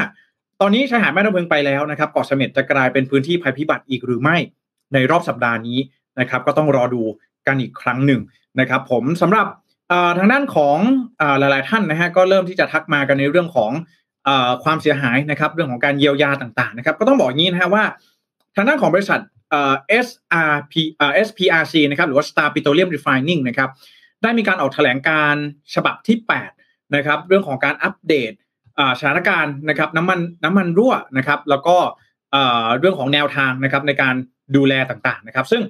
[0.60, 4.36] ตอนนี้ชายหาดแม่น้ำพึงไปแล้วนะครับเกาะเสม็ดจะกลายเป็นพื้นที่ภัยพิบัติอีกหรือไม่
[4.94, 5.78] ในรอบสัปดาห์นี้
[6.20, 7.02] นะครับก็ต้องรอดู
[7.46, 8.20] กันอีกครั้งหนึ่ง
[8.60, 9.46] นะครับ ผมสำหรับ
[10.18, 10.78] ทางด้านของ
[11.38, 13.70] หลาย ๆ ท่านนะฮะก็เริ่มที่จะทักมากันในเรื่องของ
[14.64, 17.84] ความเสียหายนะครับเรื่องของการเยียวยาต่าง ๆ นะครับ ก็ต้องบอกงี้นะฮะว่า
[18.56, 19.20] ทางด้านของบริษัท
[20.06, 20.74] SRP
[21.26, 23.70] SPRC นะครับหรือว่า Star Petroleum Refining นะครับ
[24.22, 25.34] ได้มีการออกแถลงการ
[25.74, 26.16] ฉบับที่
[26.56, 28.32] 8 นะครับ เรื่องของการอัปเดต
[28.98, 31.76] สถานการณ์นะครับน้ำมันน้ำมันรั่วนะครับ แล้วก็
[32.78, 34.14] เรื่องของแนวทางนะครับในการ
[34.56, 35.62] ดูแลต่างๆนะครับ ซึ่ง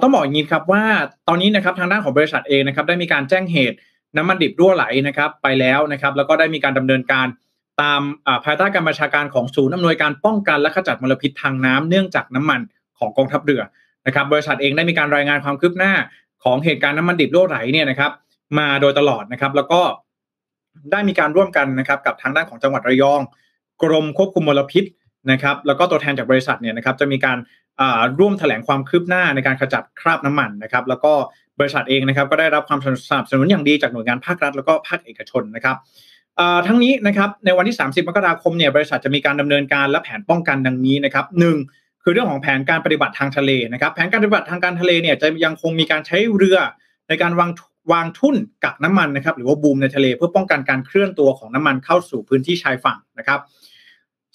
[0.00, 0.84] ต้องบอกอย่างนี้ครับว่า
[1.28, 3.76] ตอนนี้นะครับทางด้านของบริษัทเองนะครับได้มีการแจ้งเหตุ
[4.16, 7.26] น้ำมันดิบรั่วไหลนะครับไปแล้วนะครับ แล้วก็ได้มีการดำเนินการ
[7.82, 8.00] ตาม
[8.44, 12.60] ภายใต้การบัญชาการของศูนย์อำนวยการป้องกันและขจัดมลพิษทางน้ำเนื่องจากน้ำมัน
[12.98, 13.62] ของกองทัพเรือ
[14.06, 15.92] นะครับ บริษัทเองได้มีการรายงานความคืบหน้า
[16.44, 18.12] ของเหตุการณ์น้ำมันดิบรั่วไหลเนี่ยนะครับ
[18.58, 19.80] มาโดยตลอดนะครับ แล้วก็
[20.92, 23.20] ได้มีการร่วมกันนะครับกับทางด้านของจังหวัดระยอง
[23.82, 24.84] กรมควบคุมมลพิษ
[25.30, 27.38] นะครับแล้วก็ตัวแทนจากบริษัทเนี่ยนะครับจะมีการ
[28.18, 31.12] ร่วมแถลงความคืบหน้าในการขจัดคราบน้ำมันนะครับแล้วก็
[31.58, 35.76] บริษัทเองนะครับก็ได้รับความสนับสนุนอย่างดีจากหน่วยงานภาครัฐแล้วก็ภาคเอกชนนะครับ
[36.66, 41.56] ทั้งนี้นะครับในวันที่ 30 มกราคมเนี่ยบริษัทจะมีการดำเนินการและแผนป้องกันดังนี้นะครับหนึ่ง
[42.02, 46.58] คือเรื่องของแผนการปฏิบัติทางทะเลนะครับแผนการปฏิบัติทางการทะเลเนี่ยจะยังคงมีการใช้เรือ
[47.08, 47.50] ในการวาง
[47.92, 53.40] วางทุ่นกักน้ำมันนะครับหรือว่าบูมในทะเลเพื่อป้องกันการเคลื่อนตัวของน้ำมันเข้าสู่พื้นที่ชายฝั่งนะครับ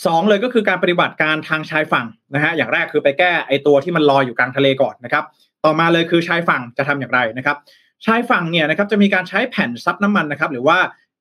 [0.05, 5.23] สองเลยก็คือการปฏิบัติการทางชายฝั่งนะฮะอย่างแรกคือไปแก้ไอตัวที่มันลอยอยู่กลางทะเลก่อนนะครับ
[5.65, 7.57] ต่อมาเลยคือชายฝั่งจะทำอย่างไรนะครับ
[8.05, 10.77] ชายฝั่งเนี่ยนะครับจะมีการใช้แผ่นซับน้ำมันนะครับหรือว่า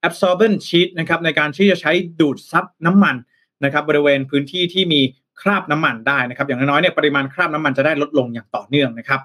[0.06, 3.16] absorbent sheet นะครับในการที่จะใช้ดูดซับน้ำมัน
[3.64, 5.00] นะครับบริเวณพื้นที่ที่มี
[5.40, 9.20] คราบน้ำมันได้นะครับ อย่างน้อยๆเนี่ยปริมาณคราบน้ำมันจะได้ลดลงอย่างต่อเนื่องนะครับ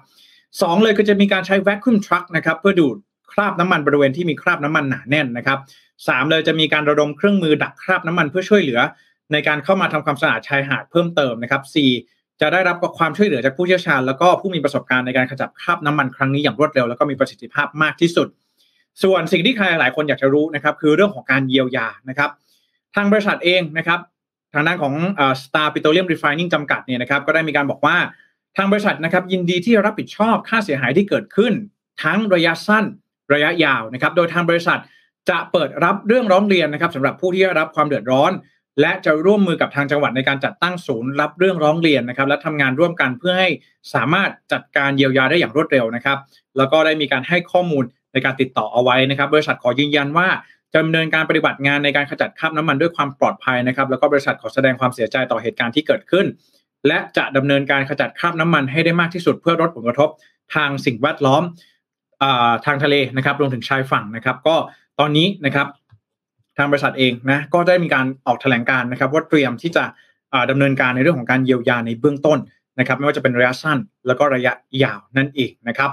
[0.62, 2.96] สองเลยก็จะมีการใช้ vacuum truck นะครับเพื่อดูด
[3.32, 5.58] คราบน้ำมันบริเวณที่มีคราบน้ำมันหนาแน่นนะครับ
[6.08, 8.80] สามเลยจะมีการระดมเครื่องมือดักคราบน้ำมันเพื่อช่วยเหลือ
[9.32, 11.90] ในการเข้ามาทำความสะอาดชายหาดเพิ่มเติมนะครับสี่
[12.40, 18.28] จะได้รับความช่วยเหลือจากผู้เชี่ยวชาญ แล้วก็ผู้มีประสบการณ์ในการขจัดคราบน้ำมันครั้งนี้อย่างรวดเร็วแล้วก็มีประสิทธิภาพมากที่สุด
[19.02, 22.30] ส่วนสิ่งที่ใครหลายคนอยากจะรู้นะครับคือเรื่องของการเยียวยานะครับ
[22.94, 24.00] ทางบริษัทเองนะครับ
[24.52, 24.94] ทางด้านของ
[25.42, 27.96] Star Petroleum Refining จำกัดเนี่ยนะครับก็ได้มีการบอกว่า
[28.56, 31.52] ทางบริษัทนะครับยินดีที่รับผิดชอบค่าเสียหายที่เกิดขึ้น
[32.02, 32.84] ทั้งระยะสั้น
[33.34, 34.78] ระยะยาวนะครับ โดยทางบริษัท
[35.30, 38.32] จะเปิดรับเรื่องร้องเรียนนะครับสำหรับผู้ที่ได้รับความเดือดร้อน
[38.80, 43.48] และจะร่วมมือกับทางจังหวัดในการจัดตั้งศูนย์รับเรื่องร้องเรียนนะครับ และทำงานร่วมกันเพื่อให้
[43.94, 46.18] สามารถจัดการเยียวยาได้อย่างรวดเร็วนะครับ
[46.56, 50.28] แล้วก็ได้มีการให้ข้อมูลในการติดต่อเอาไว้นะครับ บริษัทขอยืนยันว่า
[50.72, 56.26] จะดำเนินการปฏิบัติงานในการขจัดคราบน้ำมันด้วยความปลอดภัยนะครับ แล้วก็บริษัทขอแสดงความเสียใจต่อเหตุการณ์ที่เกิดขึ้น
[56.88, 60.08] และจะดำเนินการขจัดคราบน้ำมันให้ได้มากที่สุดเพื่อลดผลกระทบ
[60.54, 61.42] ทางสิ่งแวดล้อม
[62.66, 64.56] ทางทะเลนะครับรวมถึงชายฝั่งนะครับ ก็
[65.00, 65.66] ตอนนี้นะครับ
[66.56, 69.84] ทางบริษัทเองนะก็ได้มีการออกแถลงการนะครับ ว่าเตรียมที่จะ
[70.50, 72.38] ดำเนินการในเรื่องของการเยียวยาในเบื้องต้น
[72.78, 75.90] นะครับ ไม่ว่าจะเป็นระยะสั้นแล้วก็ระยะยาวนั่นเองนะครับ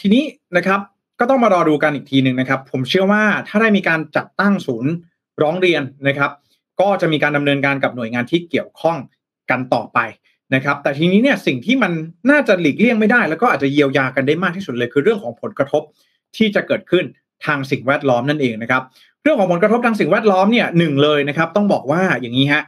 [0.00, 0.24] ทีนี้
[0.56, 0.80] นะครับ
[1.20, 4.92] ก็ต้องมารอดูกันอีกทีหนึ่งนะครับ ผมเชื่อว่าถ้าได้มีการจัดตั้งศูนย์
[5.42, 6.30] ร้องเรียนนะครับ
[6.80, 8.96] ก็จะมีการดำเนินการกับหน่วยงานที่เกี่ยวข้อง
[9.50, 9.98] กันต่อไป
[10.54, 11.92] นะครับ แต่ทีนี้เนี่ยสิ่งที่มัน
[12.30, 15.82] น่าจะหลีกเลี่ยงไม่ได้ แล้วก็อาจจะเยียวยากันได้มากที่สุดเลย คือเรื่องของผลกระทบ
[16.36, 17.04] ที่จะเกิดขึ้น
[17.46, 18.82] ทางสิ่งแวดล้อมนั่นเองนะครับ
[19.22, 22.62] เรื่องของผลกระทบทางสิ่งแวดล้อมเนี่ยหนึ่งเลยนะครับ ต้องบอกว่าอย่างนี้ฮะ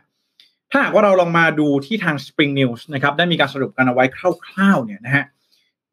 [0.71, 4.05] ถ้าหากว่าเราลองมาดูที่ทาง Spring News นะครับได้มีการสรุปกันเอาไว้
[4.47, 5.25] คร่าวๆเนี่ยนะฮะ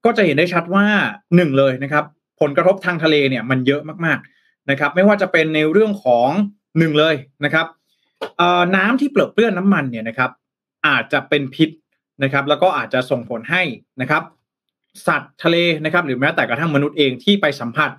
[0.06, 0.86] ก็จะเห็นได้ชัดว่า
[1.36, 2.04] หนึ่งเลยนะครับ
[2.42, 6.30] ผลกระทบทางทะเลเนี่ยมันเยอะมากๆนะครับ ไม่ว่าจะเป็นในเรื่องของ
[6.78, 7.66] หนึ่งเลยนะครับ
[8.76, 10.32] น้ำที่เปลือเปื้อนน้ำมันเนี่ยนะครับ
[10.88, 11.70] อาจจะเป็นพิษ
[12.24, 13.64] นะครับ แล้วก็อาจจะส่งผลให้
[14.02, 14.24] นะครับ
[15.08, 17.90] สัตว์ทะเลนะครับ หรือแม้แต่กระทั่งมนุษย์เองที่ไปสัมผัส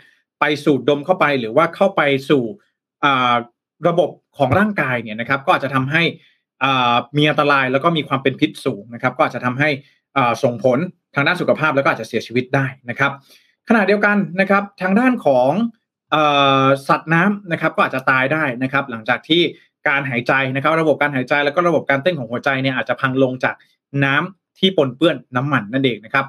[0.40, 2.42] ไปสูดดมเข้าไปหรือว่าเข้าไปสู่
[3.88, 6.02] ระบบของร่างกายเนี่ยนะครับ ก็อาจจะทำให้
[7.16, 9.70] มีอันตรายแล้วก็มีความเป็นพิษสูงนะครับ ก็อาจจะทำให้
[10.42, 10.78] ส่งผล
[11.14, 13.12] ทางด้านสุขภาพแล้วก็อาจจะเสียชีวิตได้นะครับ
[13.68, 15.52] ขณะเดียวกันนะครับ ทางด้านของ
[16.88, 19.42] สัตว์น้ำนะครับ ก็อาจจะตายได้นะครับ หลังจากที่
[19.88, 23.54] การหายใจนะครับ ระบบการหายใจแล้วก็ระบบการเต้นของหัวใจเนี่ยอาจจะพังลงจาก
[24.04, 26.26] น้ำที่ปนเปื้อนน้ำมันนั่นเองนะครับ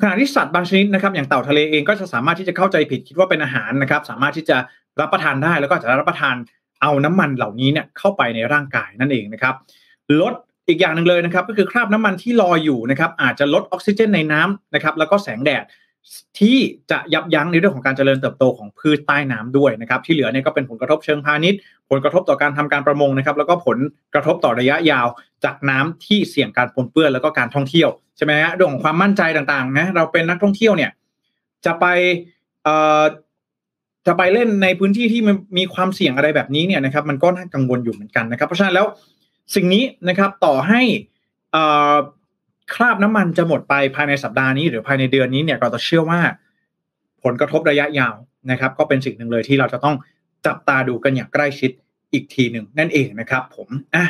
[0.00, 4.56] ขณะที่สัตว์บางชนิดนะครับอย่างเต่าทะเลเองก็จะสามารถที่จะเข้าใจผิดคิดว่าเป็นอาหารนะครับ สามารถที่จะ
[5.00, 6.36] รับประทานได้แล้วก็จะรับประทาน
[6.82, 9.54] เอาน้ำมันเหล่านี้เนี่ยเข้าไปในร่างกายนั่นเองนะครับ
[10.20, 10.34] ลด
[10.68, 15.64] อีกอย่างหนึ่งเลยนะครับ ก็คือคราบน้ำมันที่ลอยอยู่นะครับ อาจจะลดออกซิเจนในน้ำนะครับ แล้วก็แสงแดด
[16.38, 16.58] ที่
[16.90, 21.58] จะยับยั้งในเรื่องของการเจริญเติบโตของพืชใต้น้ำด้วยนะครับที่เหลือเนี่ยก็เป็นผลกระทบเชิงพาณิชย์
[21.90, 23.78] ผลกระทบต่อการทำการประมงนะครับแล้วก็ผล
[24.14, 25.06] กระทบต่อระยะยาว
[25.44, 30.90] จากน้ำที่เสี่ยงการปนเปื้อนแล้วก็การท่องเที่ยวใช่ไหมฮะเรื่องของความมั่นใจต่างๆนะเราเป็นนักท่องเที่ยวเนี่ย
[31.66, 31.84] จะไป
[32.64, 33.02] เอ่อ
[34.06, 38.86] จะไปเล่นในพื้นที่ที่มันมีความเสี่ยงอะไรแบบนี้เนี่ยนะครับมันก็น่ากังวลอยู่เหมือนกันนะครับ เพราะฉะนั้นแล้ว
[39.54, 40.80] สิ่งนี้นะครับต่อให้
[41.54, 41.96] อ่า
[42.74, 46.20] คราบน้ำมันจะหมดไปภายในสัปดาห์นี้หรือภายในเดือนนี้เนี่ยเราจะเชื่อว่า
[47.22, 48.14] ผลกระทบระยะยาว
[48.50, 49.96] นะครับ ก็เป็นสิ่งหนึ่งเลยที่เราจะต้อง
[50.46, 51.70] จับตาดูกันอย่างใกล้ชิด
[52.12, 54.04] อีกทีหนึ่งนั่นเองนะครับ ผมอะ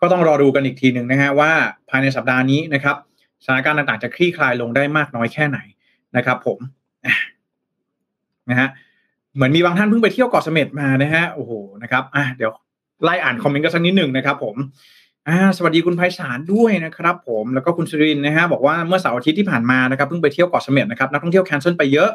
[0.00, 1.52] ก็ต้องรอดูกันอีกทีหนึ่งนะฮะว่า
[1.90, 2.96] ภายในสัปดาห์นี้นะครับ
[3.44, 5.58] สถานการณ์ต่างๆจะคลี่คลายลงได้มากน้อยแค่ไหน
[6.16, 6.58] นะครับ ผม
[8.50, 8.68] นะฮะ
[9.34, 12.52] เหมือนมีบางท่านเพิ่งไปเที่ยวเกาะเสม็ดมานะฮะโอ้โหนะครับอะเดี๋ยว
[13.04, 14.56] ไล่อ่านคอมเมนต์กันสักนิดหนึ่งนะครับ ผม
[15.28, 22.10] อ่าสวัสดีคุณไพศาลด้วยนะครับ ผมแล้วก็คุณสุรินนะฮะบอกว่าเมื่อเสาร์อาทิตย์ที่ผ่านมานะครับเพิ่งไปเที่ยวเกาะเสม็ดนะครับนักท่องเที่ยวแคนเซิลไปเยอะ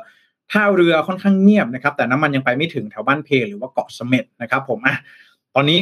[0.51, 4.95] ท่าเรือค่อนข้างเงียบนะครับ แต่น้ำมันยังไปไม่ถึงแถวบ้านเพหรือว่าเกาะเสม็ดนะครับ ผมอะ
[5.55, 5.79] ตอนนี้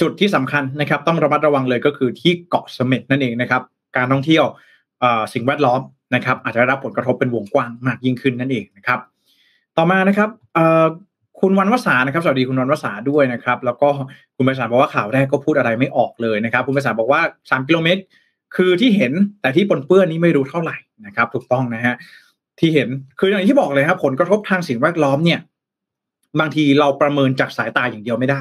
[0.00, 3.62] จุดที่สำคัญนะครับ ต้องระมัดระวังเลยก็คือที่เกาะเสม็ดนั่นเองนะครับ
[3.96, 4.44] การท่องเที่ยว
[5.34, 5.80] สิ่งแวดล้อม
[6.14, 9.00] นะครับ อาจจะได้รับผลกระทบเป็นวงกว้างมากยิ่งขึ้นนั่นเองนะครับ
[9.76, 10.30] ต่อมานะครับ
[11.40, 13.88] คุณวันวสานะครับสวัสดีคุณวันวสาด้วยนะครับ แล้วก็
[14.36, 18.00] คุณประสานบอกว่าข่าวแรกก็พูดอะไรไม่ออกเลยนะครับ คุณประสานบอกว่า 3 กิโลเมตร
[18.56, 20.76] คือที่เห็นแต่ที่ปนเปื้อนนี้ไม่รู้เท่าไหร่
[21.06, 21.94] นะครับ ถูกต้องนะฮะ
[22.58, 25.40] ที่เห็นคืออย่างที่บอกเลยครับ ผลกระทบทางสิ่งแวดล้อมเนี่ย
[26.40, 28.40] บางทีเราประเมินจากสายตาอย่างเดียวไม่ได้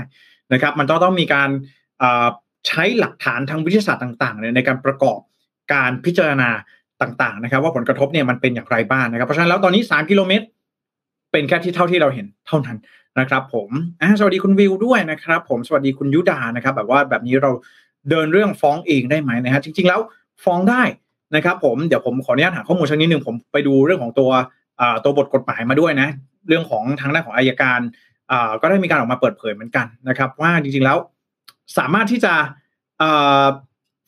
[0.53, 1.49] นะครับ มันต้องต้องมีการ
[2.67, 5.19] ใช้หลักฐานทางวิทยาศาสตร์ต่างๆในการประกอบ
[5.73, 6.49] การพิจารณา
[7.01, 10.45] ต่าง ๆ นะครับ ว่าผลกระทบเนี่ยมันเป็นอย่างไรบ้างนะครับ เพราะฉะนั้นแล้วตอนนี้ 3 กิโลเมตร
[11.31, 12.77] เป็นแค่ที่เท่าที่เราเห็นเท่านั้น
[13.19, 13.69] นะครับ ผม
[14.01, 17.51] อ่าสวัสดีคุณวิวด้วยนะครับ ผมสวัสดีคุณยุดานะครับ แบบว่าแบบนี้เรา
[18.09, 19.99] เดินเรื่องฟ้องเองได้ไหมนะฮะจริง ๆ แล้ว
[20.45, 20.83] ฟ้องได้
[21.35, 24.31] นะครับ ผมเดี๋ยวผมขออนุญาตหาข้อมูลชักนิดนึงผมไปดูเรื่องของตัว
[25.03, 26.09] ตัวบทกฎหมายมาด้วยนะ
[26.47, 27.79] เรื่องของทางด้านของอายการ
[28.61, 30.97] ก็ได้มีการออกมาเปิดเผยเหมือนกันนะครับ ว่าจริงๆแล้ว
[31.77, 32.33] สามารถที่จะ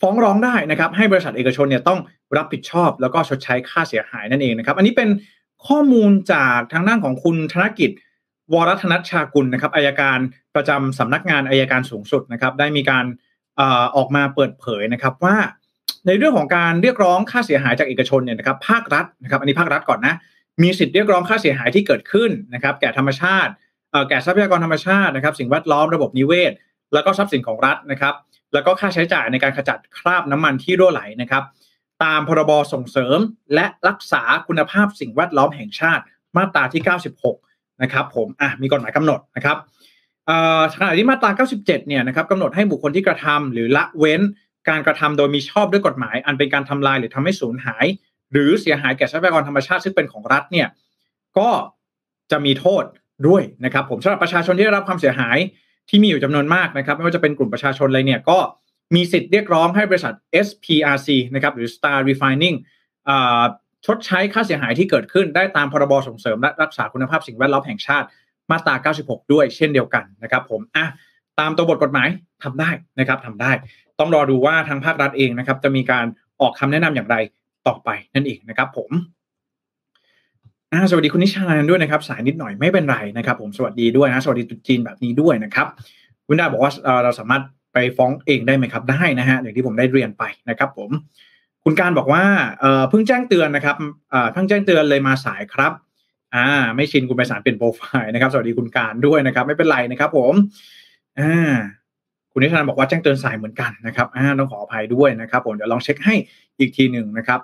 [0.01, 1.99] ฟ้องร้องได้นะครับ ให้บริษัทเอกชนเนี่ยต้อง
[2.37, 5.09] รับผิดชอบแล้วก็ชดใช้ค่าเสียหายนั่นเองนะครับ อันนี้เป็น
[5.67, 7.91] ข้อมูลจากทางด้านของคุณธนกิจ
[8.53, 10.19] วรธนชากุลนะครับอายการ
[10.55, 13.05] ประจำสำนักงานอายการสูงสุดนะครับได้มีการ
[13.95, 15.37] ออกมาเปิดเผยนะครับว่า
[16.07, 20.15] ในเรื่องของการเรียกร้องค่าเสียหายจากเอกชนเนี่ยนะครับภาครัฐนะครับอันนี้ภาครัฐก่อนนะ
[20.63, 23.51] มีสิทธิ์เรียกร้องค่าเสียหายที่เกิดขึ้นนะครับแก่ธรรมชาติ
[24.09, 26.51] แก่ทรัพยากรธรรมชาตินะครับ สิ่งแวดล้อมระบบนิเวศ
[26.93, 28.13] แล้วก็ทรัพย์สินของรัฐนะครับ
[28.53, 31.43] แล้วก็ค่าใช้จ่ายในการขจัดคราบน้ำมันที่รั่วไหลนะครับ
[32.03, 33.19] ตามพรบส่งเสริม
[33.53, 36.03] และรักษาคุณภาพสิ่งแวดล้อมแห่งชาติ
[36.37, 36.81] มาตราที่
[37.31, 39.57] 96 นะครับผมอะมีกฎหมายกำหนดนะครับ
[40.73, 44.21] ขณะที่มาตรา 97 เนี่ยนะครับกำหนดให้บุคคลที่กระทำหรือละเว้น
[44.69, 47.85] การกระทำโดยมีชอบด้วยกฎหมาย อันเป็นการทำลายหรือทำให้สูญหาย
[48.31, 50.67] หรือเสียหายแก่ทรัพยากรธรรมชาติซึ่งเป็นของรัฐเนี่ย
[51.37, 51.49] ก็
[52.31, 52.83] จะมีโทษ
[53.27, 55.37] ด้วยนะครับ ผมสำหรับประชาชนที่ได้รับความเสียหาย
[55.89, 58.37] ที่มีอยู่จำนวนมากนะครับ ไม่ว่าจะเป็นกลุ่มประชาชนอะไรเนี่ยก็
[58.95, 60.13] มีสิทธิ์เรียกร้องให้บริษัท
[60.47, 62.55] SPRC นะครับหรือ Star Refining
[63.85, 68.07] ชดใช้ค่าเสียหายที่เกิดขึ้นได้ตามพรบส่งเสริมและรักษาคุณภาพสิ่งแวดล้อมแห่งชาติ
[68.51, 70.85] มาตรา 96 ด้วยเช่นเดียวกันนะครับผมอะ
[71.39, 72.07] ตามตัวบทกฎหมาย
[72.43, 73.51] ทำได้นะครับทำได้
[73.99, 76.05] ต้องรอดูว่าทางภาครัฐเองนะครับ จะมีการ
[76.41, 77.15] ออกคำแนะนำอย่างไร
[77.67, 78.91] ต่อไปนั่นเองนะครับ ผม
[80.71, 85.67] อ่าสวัสดีคุณนิชานด้วยนะครับ สายนิดหน่อยไม่เป็นไรนะครับ ผมสวัสดีด้วยนะสวัสดีตุจีนแบบนี้ด้วยนะครับ
[86.27, 86.71] คุณดาบอกว่า
[87.03, 90.89] เราสามารถ ไปฟ้องเองได้ไหมครับ ได้นะฮะอย่างที่ผมได้เรียนไปนะครับ ผม
[91.63, 92.23] คุณการบอกว่า
[92.89, 93.75] เพิ่งแจ้งเตือนนะครับ
[94.33, 95.71] เพิ่งแจ้งเตือนเลยมาสายครับ
[96.35, 100.33] อ่า ไม่ชินคุณไปสารเป็นโปรไฟล์นะครับ สวัสดีคุณการด้วยนะครับ ไม่เป็นไรนะครับ ผม
[101.19, 101.51] อ่า
[102.31, 106.15] คุณนิชานบอกว่าแจ้งเตือนสายเหมือนกันนะครับอ่าต้องขออภัยด้วยนะครับ ผมเดี๋ยวลองเช็คให้
[106.59, 107.39] อีกทีหนึ่งนะครับ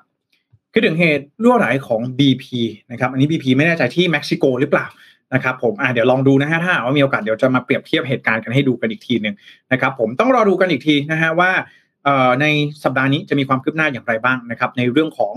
[0.74, 2.46] คือถึงเหตุรั่วไหลของ BP
[2.92, 4.86] นะครับ อันนี้ BP ไม่แน่ใจที่เม็กซิโกหรือเปล่า
[5.34, 9.36] นะครับผมอ่าเดี๋ยวลองดูนะฮะถ้าว่ามีโอกาสเดี๋ยวจะมาเปรียบเทียบเหตุการณ์กันให้ดูกันอีกทีหนึ่ง
[9.72, 11.52] นะครับผมต้องรอดูกันอีกทีนะฮะว่า
[12.42, 12.46] ใน
[12.84, 15.34] สัปดาห์นี้จะมีความคืบหน้าอย่างไรบ้างนะครับในเรื่องของ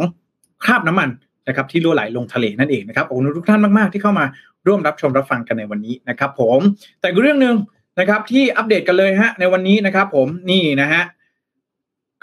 [0.65, 1.09] คราบน้ำมัน
[1.49, 4.25] นะครับที่รั่วไหลลงทะเลนั่นเองนะครับขอบคุณทุกท่านมากๆที่เข้ามา
[4.67, 6.61] ร่วมรับชมรับฟังกันในวันนี้นะครับผม
[7.01, 7.57] แต่เรื่องหนึ่ง
[8.01, 11.03] นะครับที่อัปเดตกันเลยฮะในวันนี้นะครับผมนี่นะฮะ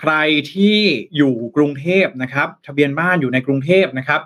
[0.01, 0.13] ใคร
[0.53, 0.77] ที่
[1.17, 4.21] อยู่กรุงเทพนะครับ ทะเบียนบ้านอยู่ในกรุงเทพนะครับ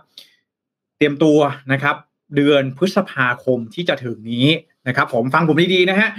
[0.97, 1.39] เตรียมตัว
[1.71, 1.95] นะครับ
[2.35, 4.47] เดือนพฤษภาคมที่จะถึงนี้
[4.87, 6.09] นะครับ ผมฟังผมดีๆนะฮะ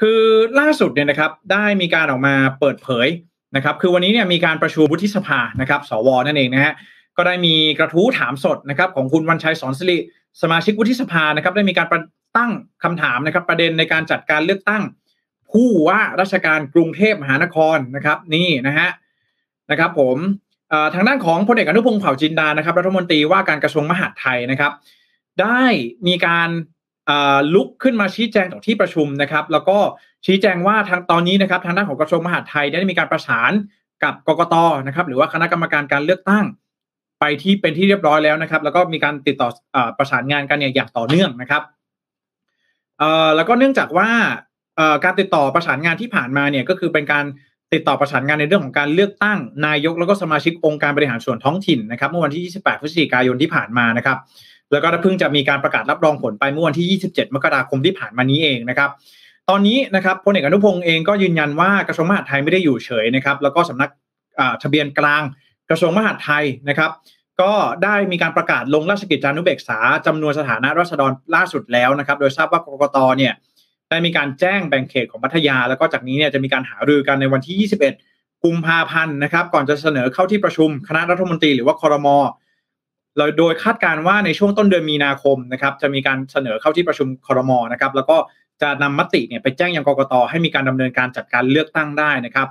[0.00, 0.20] คือ
[0.60, 3.08] ล่าสุดเนี่ยนะครับได้มีการออกมาเปิดเผย
[3.56, 6.72] นะครับ คือวันนี้เนี่ยมีการประชุมวุฒิสภานะครับ สวนั่นเองนะฮะ
[7.16, 9.98] ก็ได้มีกระทู้ถามสดนะครับ ของคุณวันชัยสอนสิริ
[10.42, 11.86] สมาชิกวุฒิสภานะครับ ได้มีการ
[12.36, 12.52] ตั้ง
[12.84, 14.82] คำถามนะครับ ประเด็นในการจัดการเลือกตั้ง
[15.52, 18.88] ผู้ว่าราชการกรุงเทพมหานครนะครับ นี่นะฮะ
[19.70, 20.16] นะครับ ผม
[20.94, 24.72] ทางด้านของพลเอกอนุพงศ์เผ่าจินดานะครับรัฐมนตรีว่าการกระทรวงมหาดไทยนะครับ
[25.42, 25.62] ได้
[26.06, 26.48] มีการ
[27.54, 29.78] ลุกขึ้นมาชี้แจงต่อที่ประชุมนะครับ แล้วก็
[30.26, 33.52] ชี้แจงว่าทางตอนนี้นะครับ ทางด้านของกระทรวงมหาดไทยได้มีการประสาน
[34.02, 34.54] กับกกต
[34.86, 36.44] นะครับ หรือว่าคณะกรรมการการเลือกตั้ง
[37.20, 41.62] ไปที่เป็นที่เรียบร้อยแล้วนะครับ แล้วก็มีการติดต่ออประสานงานกันอย่างต่อเนื่องนะครับ
[43.36, 44.08] แล้วก็เนื่องจากว่า
[45.04, 47.24] การติดต่อประสานงานที่ผ่านมาเนี่ยก็คือเป็นการ
[47.72, 54.18] ติดต่อประสานงานในเรื่องของการเลือกตั้ง นายกแล้วก็สมาชิกองค์การบริหารส่วนท้องถิ่นนะครับเมื่อวันที่ 28 พฤศจิกายนที่ผ่านมานะครับ
[54.72, 58.90] แล้วก็เพิ่งจะมีการประกาศรับรองผลไปเมื่อวันที่ 27 มกราคมที่ผ่านมานี้เองนะครับ
[59.48, 63.90] ตอนนี้นะครับพลเอกอนุพงศ์เองก็ยืนยันว่ากระทรวงมหาดไทยไม่ได้อยู่เฉยนะครับ แล้วก็สำนัก
[64.62, 65.22] ทะเบียนกลาง
[65.70, 66.90] กระทรวงมหาดไทยนะครับ
[67.40, 67.52] ก็
[67.84, 73.32] ได้มีการประกาศลงราชกิจจานุเบกษาจำนวนสถานะรัษฎรล่าสุดแล้วนะครับ โดยทราบว่ากกตเนี่ย
[73.90, 77.70] ได้มีการแจ้งแบ่งเขตของพัทยา แล้วก็จากนี้เนี่ยจะมีการหารือกันในวันที่
[78.02, 82.16] 21 กุมภาพันธ์นะครับ ก่อนจะเสนอเข้าที่ประชุมคณะรัฐมนตรีหรือว่าคอรมอ
[83.16, 88.16] เราโดยคาดการว่าในช่วงต้นเดือนมีนาคมนะครับจะมีการเสนอเข้าที่ประชุมคอรมอนะครับแล้วก็
[88.62, 92.48] จะนำมติเนี่ยไปแจ้งยังกกตให้มีการดำเนินการจัดการเลือกตั้งได้นะครับ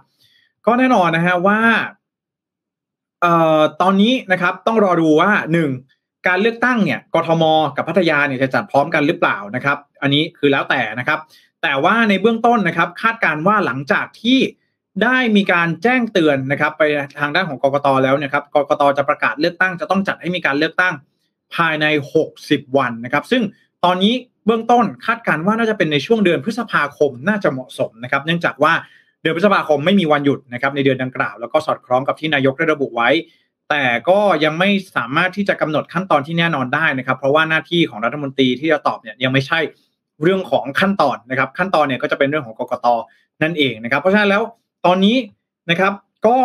[0.66, 1.60] ก็แน่นอนนะฮะว่า
[3.22, 5.70] เอ่อตอนนี้นะครับต้องรอดูว่าหนึ่ง
[6.28, 7.44] การเลือกตั้งเนี่ยกทม
[7.76, 11.20] กับพัทยาเนี่ยจะจัดพร้อมกันหรือเปล่านะครับ อันนี้คือแล้วแต่นะครับ
[11.64, 14.40] แต่ว่าในเบื้องต้นนะครับ คาดการว่าหลังจากที่
[15.04, 16.84] ได้มีการแจ้งเตือนนะครับ ไป
[17.20, 20.94] ทางด้านของกกตแล้วนะครับกกตจะประกาศเลือกตั้งจะต้องจัดให้มีการเลือกตั้ง
[21.56, 21.86] ภายใน
[22.32, 23.44] 60 วันนะครับ ซึ่ง
[23.86, 24.14] ตอนนี้
[24.46, 28.74] เบื้องต้นคาดการว่าน่าจะเป็นในช่วงเดือนพฤษภาคมน่าจะเหมาะสมนะครับ เนื่องจากว่า
[29.22, 33.10] เดือนพฤษภาคมไม่มีวันหยุดนะครับในเดือนดังกล่าว แล้วก็สอดคล้องกับที่นายกได้ระบุไว้
[33.70, 39.60] แต่ก็ยังไม่สามารถที่จะกำหนดขั้นตอนที่แน่นอนได้นะครับ เพราะว่าหน้าที่ของรัฐมนตรีที่จะตอบเนี่ยยังไม่ใช่
[40.24, 42.88] เรื่องของขั้นตอนนะครับ ขั้นตอนเนี่ยก็จะเป็นเรื่องของกกต
[43.44, 44.42] นั่นเองนะครับ เพราะฉะนั้นแล้ว
[44.86, 45.18] ตอนนี้
[45.70, 45.94] นะครับ
[46.28, 46.38] ก็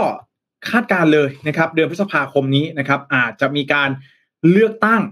[0.71, 3.91] คาดการเลยนะครับ เดือนพฤษภาคมนี้นะครับ อาจจะมีการ
[4.51, 5.03] เลือกตั้ง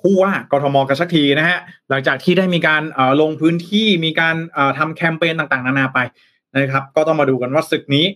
[0.00, 1.58] ผู้ว่ากทมกันสักทีนะฮะ
[1.90, 2.82] หลังจากที่ได้มีการ
[3.20, 4.36] ลงพื้นที่มีการ
[4.78, 5.98] ทำแคมเปญต่างๆ นานาไป
[6.58, 8.06] นะครับ ก็ต้องมาดูกันว่าศึกนี้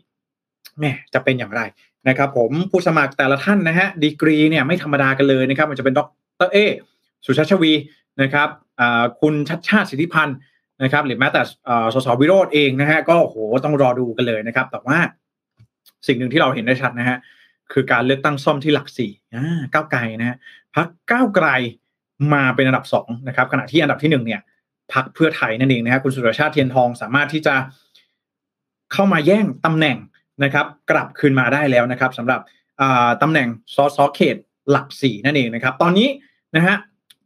[0.79, 1.63] แม่จะเป็นอย่างไร
[2.09, 6.01] นะครับ ผมผู้สมัครแต่ละท่านนะฮะดีกรีเนี่ยไม่ธรรมดากันเลยนะครับ มันจะเป็นด
[6.47, 6.57] รเอ
[7.27, 7.73] สุชาชวี
[8.23, 8.49] นะครับ
[9.21, 10.37] คุณชัดชาติสิทธิพันธ์
[10.83, 11.43] นะครับหรือแม้แต่
[11.95, 14.99] สสวิโรธเองนะฮะก็โหต้องรอดูกันเลยนะครับ แต่ว่า
[16.07, 17.17] สิ่งหนึ่งที่เราเห็นได้ชัดนะฮะ
[17.73, 19.11] คือการเลือกตั้งซ่อมที่หลักสี่
[19.73, 20.37] ก้าวไกลนะฮะ
[20.75, 21.49] พักก้าวไกล
[22.33, 24.41] มาเป็นอันดับสองนะครับขณะที่อันดับที่หนึ่งเนี่ย
[24.93, 27.55] พักเพื่อไทยนั่นเองนะครับคุณสุรชาติเทียนทองสามารถที่จะ
[28.93, 29.97] เข้ามาแย่งตำแหน่ง
[30.45, 32.41] นะครับ กลับคืนมาได้แล้วนะครับสำหรับ
[33.23, 34.37] ตำแหน่งส.ส.เขต
[34.71, 36.09] หลักสี่นั่นเองนะครับ ตอนนี้
[36.57, 36.77] นะฮะ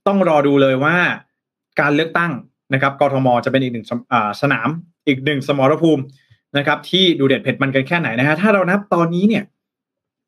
[0.07, 0.97] ต้องรอดูเลยว่า
[1.81, 2.33] การเลือกตั้ง
[2.73, 3.87] นะครับกทมจะเป็นอีกหนึ่ง
[4.43, 4.69] สนาม
[5.07, 6.03] อีกหนึ่งสมรภูมิ
[6.57, 9.45] นะครับ ที่ดูเด็ดเผ็ดมันกันแค่ไหนนะฮะถ้าเรานับตอนนี้เนี่ย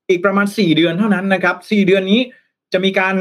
[0.09, 2.21] อีกประมาณสี่เดือนเท่านั้นนะครับสี่เดือนนี้
[2.73, 3.15] จะมีการ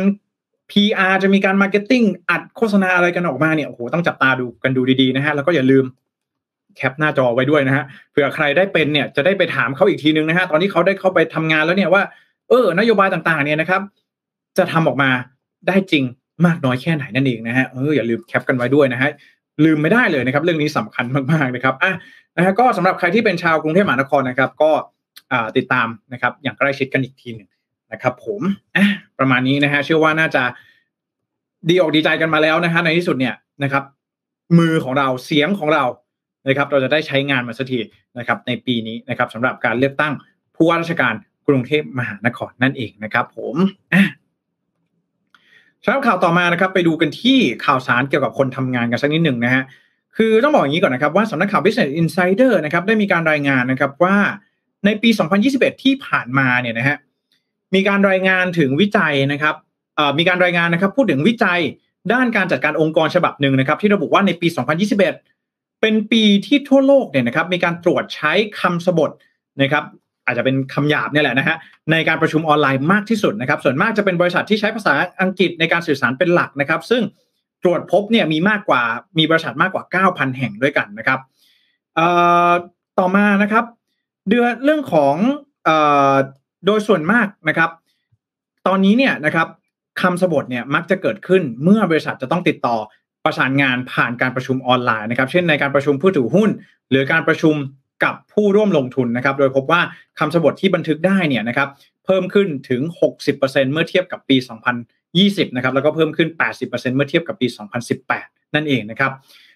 [0.71, 5.86] PR จะมีการ marketing อัดโฆษณาอะไรกันออกมาเนี่ยโอ้โหต้องจับตาดูกันดูดีๆนะฮะแล้วก็อย่าลืม
[6.76, 12.03] cap หน้าจอไว้ด้วยนะฮะเผื่อใครได้เป็นเนี่ยจะได้ไปถามเขาอีกทีนึงนะฮะตอนที่เขาได้เข้าไปทำงานแล้วเนี่ยว่า
[12.49, 13.81] เออนโยบายต่างๆเนี่ยนะครับ
[14.57, 15.10] จะทำออกมา
[15.67, 16.03] ได้จริง
[16.45, 19.10] มากน้อยแค่ไหนนั่นเองนะฮะเอออย่าลืมแคปกันไว้ด้วยนะฮะ
[19.65, 21.91] ลืมไม่ได้เลยนะครับเรื่องนี้สำคัญมากๆนะครับอะ
[22.38, 24.71] นะฮะก็สำหรับใครที่เป็นชาวกรุงเทพมหานครนะครับ ก็
[25.58, 27.49] ติดตามนะครับอย่างใกล้ชิดกันอีกทีหนึ่ง
[27.93, 28.41] นะครับผม
[28.75, 28.88] อะ
[29.19, 30.43] ประมาณนี้นะฮะเชื่อว่าน่าจะ
[31.69, 33.84] ดีอกดีใจกันมาแล้วนะฮะในที่สุดเนี่ยนะครับ
[34.60, 35.84] มือของเราเสียงของเรา
[36.47, 37.80] นะครับเราจะได้ใช้งานมาสักที
[38.17, 40.13] นะครับในปีนี้นะครับสำหรับการเลือกตั้ง
[40.56, 41.13] ผู้ว่าราชการ
[41.47, 43.56] กรุงเทพมหานครนั่นเองนะครับ ผม
[45.84, 49.63] สำหรับข่าวต่อมานะครับไปดูกันที่ข่าวสารเกี่ยวกับคนทำงานกันสักนิดหนึ่งนะฮะ
[50.17, 54.15] คือต้องบอกอย่างนี้ก่อนนะครับว่าสำนักข่าว Business Insider นะครับได้มีการรายงานนะครับว่า
[54.86, 55.10] ในปี
[55.46, 56.98] 2021 ที่ผ่านมาเนี่ยนะฮะ
[57.76, 59.56] มีการรายงานถึงวิจัยนะครับ
[60.17, 61.60] มีการรายงานนะครับพูดถึงวิจัย
[62.13, 69.12] ด้านการจัดการองค์กรฉบับหนึ่งนะครับ ที่ระบุว่าในปี 2021 เป็นปีที่ทั่วโลกเนี่ยนะครับมีการตรวจใช้คำสบท
[69.62, 69.84] นะครับ
[70.32, 71.58] อาจจะเป็นคำหยาบเนี่ยแหละนะฮะ
[71.91, 77.04] ในการประชุมออนไลน์มากที่สุดนะครับ ส่วนมากจะเป็นบริษัทที่ใช้ภาษาอังกฤษในการสื่อสารเป็นหลักนะครับ ซึ่ง
[77.63, 78.82] ตรวจพบเนี่ยมีมากกว่า
[79.17, 81.20] มีบริษัทมากกว่า 9,000 แห่งด้วยกันนะครับ
[83.00, 83.65] ต่อมานะครับ
[84.30, 85.15] เดือนเรื่องของ
[86.65, 87.70] โดยส่วนมากนะครับ
[88.67, 89.48] ตอนนี้เนี่ยนะครับ
[90.02, 92.78] คำสบทเนี่ยมักจะเกิดขึ้นเมื่อบริษัทจะต้องติดต่อ
[93.26, 96.50] ประสานงานผ่านการประชุมออนไลน์นะครับ เช่นในการประชุมผู้ถือหุ้น
[96.89, 97.56] หรือการประชุม
[98.04, 99.82] กับผู้ร่วมลงทุนนะครับ โดยพบว่า
[100.20, 101.70] คำสบทที่บันทึกได้เนี่ยนะครับ
[102.06, 102.82] เพิ่มขึ้นถึง
[103.28, 104.38] 60%เมื่อเทียบกับปี
[104.96, 107.48] 2020 นะครับแล้วก็เพิ่มขึ้น 80%เมื่อเทียบกับปี
[108.02, 109.12] 2018 นั่นเองนะครับ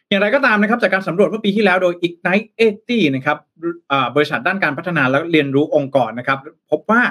[0.10, 2.48] อย่างไรก็ตามนะครับจากการสำรวจเมื่อปีที่แล้วโดย Ignite
[2.82, 3.38] 80นะครับ
[4.16, 6.40] บริษัทด้านการพัฒนาและเรียนรู้องค์กรนะครับ
[6.72, 7.02] พบว่า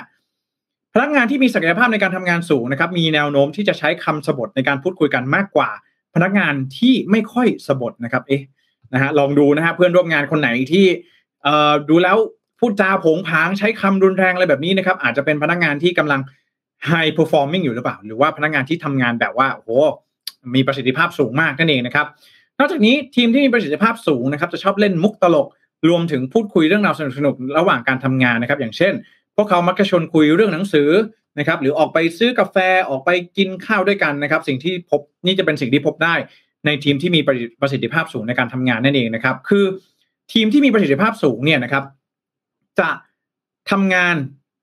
[0.95, 5.71] พนักงานที่มีศักยภาพในการทำงานสูงนะครับ มีแนวโน้มที่จะใช้คำสบทในการพูดคุยกันมากกว่า
[6.15, 8.43] พนักงานที่ไม่ค่อยสบทนะครับ เอ๊ะ
[8.95, 10.87] นะฮะลองดูนะฮะเพื่อนร่วมงานคนไหนที่
[11.89, 12.17] ดูแล้ว
[12.61, 16.21] พูดจาผงผางใช้คำรุนแรงอะไรแบบนี้นะครับ อาจจะเป็นพนักงานที่กำลัง
[16.91, 19.79] high performing อยู่หรือเปล่า หรือว่าพนักงานที่ทำงานแบบว่าโอ้
[20.55, 22.07] มีประสิทธิภาพสูงมากนั่นเองนะครับ
[22.59, 25.47] นอกจากนี้ทีมที่มีประสิทธิภาพสูงนะครับ จะชอบเล่นมุกตลก
[25.89, 28.93] รวมถึงพูดคุยเรื่องราวสนุกๆระหว่างการทำงานนะครับ อย่างเช่น
[29.37, 30.89] พวกเขามักจะชวนคุยเรื่องหนังสือ
[31.39, 32.57] นะครับ หรือออกไปซื้อกาแฟ
[32.89, 36.15] ออกไปกินข้าวด้วยกันนะครับ สิ่งที่พบนี่จะเป็นสิ่งที่พบได้
[36.67, 37.21] ในทีมที่มี
[37.61, 39.65] ประสิทธิภาพสูงในการทำงานนั่นเองนะครับ คือ
[40.33, 41.85] ทีมที่มีประสิทธิภาพสูงเนี่ยนะครับ
[42.79, 42.89] จะ
[43.71, 44.17] ทำงาน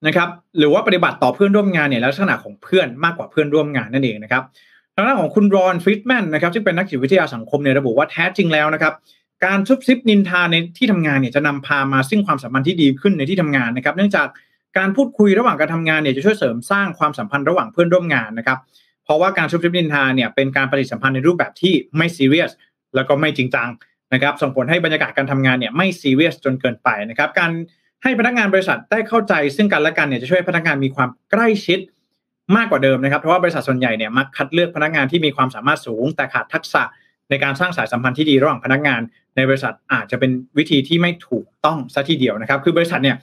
[0.08, 4.44] นะครับ หรือว่าปฏิบัติต่อเพื่อนร่วมงานเนี่ยลักษณะของเพื่อนมากกว่าเพื่อนร่วมงานนั่นเองนะครับ
[4.96, 8.94] ทางด้านของคุณรอนฟริตแมนนะครับซึ่เป็นนักจิตวิทยาสังคมเนี่ยระบุว่าแท้จริงแล้วนะครับ
[9.46, 14.28] การซุบซิบนินทาในที่ทำงานเนี่ยจะนำพามาซึ่งความสัมพันธ์ที่ดีขึ้นในที่ทำงานนะครับ เนื่องจาก
[14.78, 18.60] การพูดคุยระหว่างการทำงานเนี่ยจะช่วยเสริมสร้างความสัมพันธ์ระหว่างเพื่อนร่วมงานนะครับ
[19.04, 22.52] เพราะว่าการซุบซิบนินทาเนี่ยเป็นการปฏิสัมพันธ์ในรูปแบบที่ไม่ซีเรียส
[22.96, 23.68] แล้วก็ไม่จริงจัง
[24.14, 27.52] นะครับส่งผลให้บรรยากาศการทำงานเนี่ยไม่ซีเรียสจนเกินไปนะครับการ
[28.04, 31.80] ให้พนักงานบริษัทได้เข้าใจซึ่งกันและกันเนี่ยจะช่วยพนักงานมีความใกล้ชิด
[32.56, 36.84] มากกว่าเดิมนะครับเพราะว่าบริษัทส่วนใหญ่เนี่ยมักคัดเลือกพนักงานที่มีความสามารถสูง แต่ขาดทักษะ
[37.30, 39.02] ในการสร้างสายสัมพันธ์ที่ดีระหว่างพนักงาน
[39.36, 43.18] ในบริษัทอาจจะเป็นวิธีที่ไม่ถูกต้องซะทีเดียวนะครับ คือบริษัทเนี่ย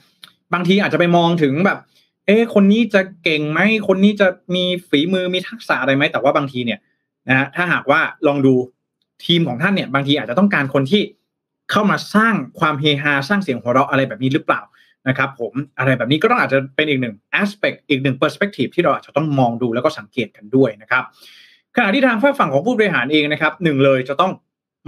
[0.53, 1.79] บางทีอาจจะไปมองถึงแบบ
[2.25, 6.79] เอ๊คนนี้จะเก่งไหมคนนี้จะมีฝีมือมีทักษะอะไรไหมแต่ว่าบางทีเนี่ย
[7.29, 8.55] นะถ้าหากว่าลองดู
[9.25, 11.01] ทีมของท่านเนี่ยบางทีอาจจะต้องการคนที่
[11.71, 14.61] เข้ามาสร้างความเฮฮาสร้างเสียงหัวเราะอะไรแบบนี้หรือเปล่า
[15.07, 21.03] นะครับผมอะไรแบบนี้ก็ต้องอาจจะเป็นอีกหนึ่ง aspect อีกหนึ่ง perspective ที่เราอาจจะต้องมองดูแล้วก็สังเกตกันด้วยนะครับ
[21.75, 24.31] ขณะที่ทางฝ่ายฝั่งของผู้บริหารเองนะครับหนึ่งเลยจะต้อง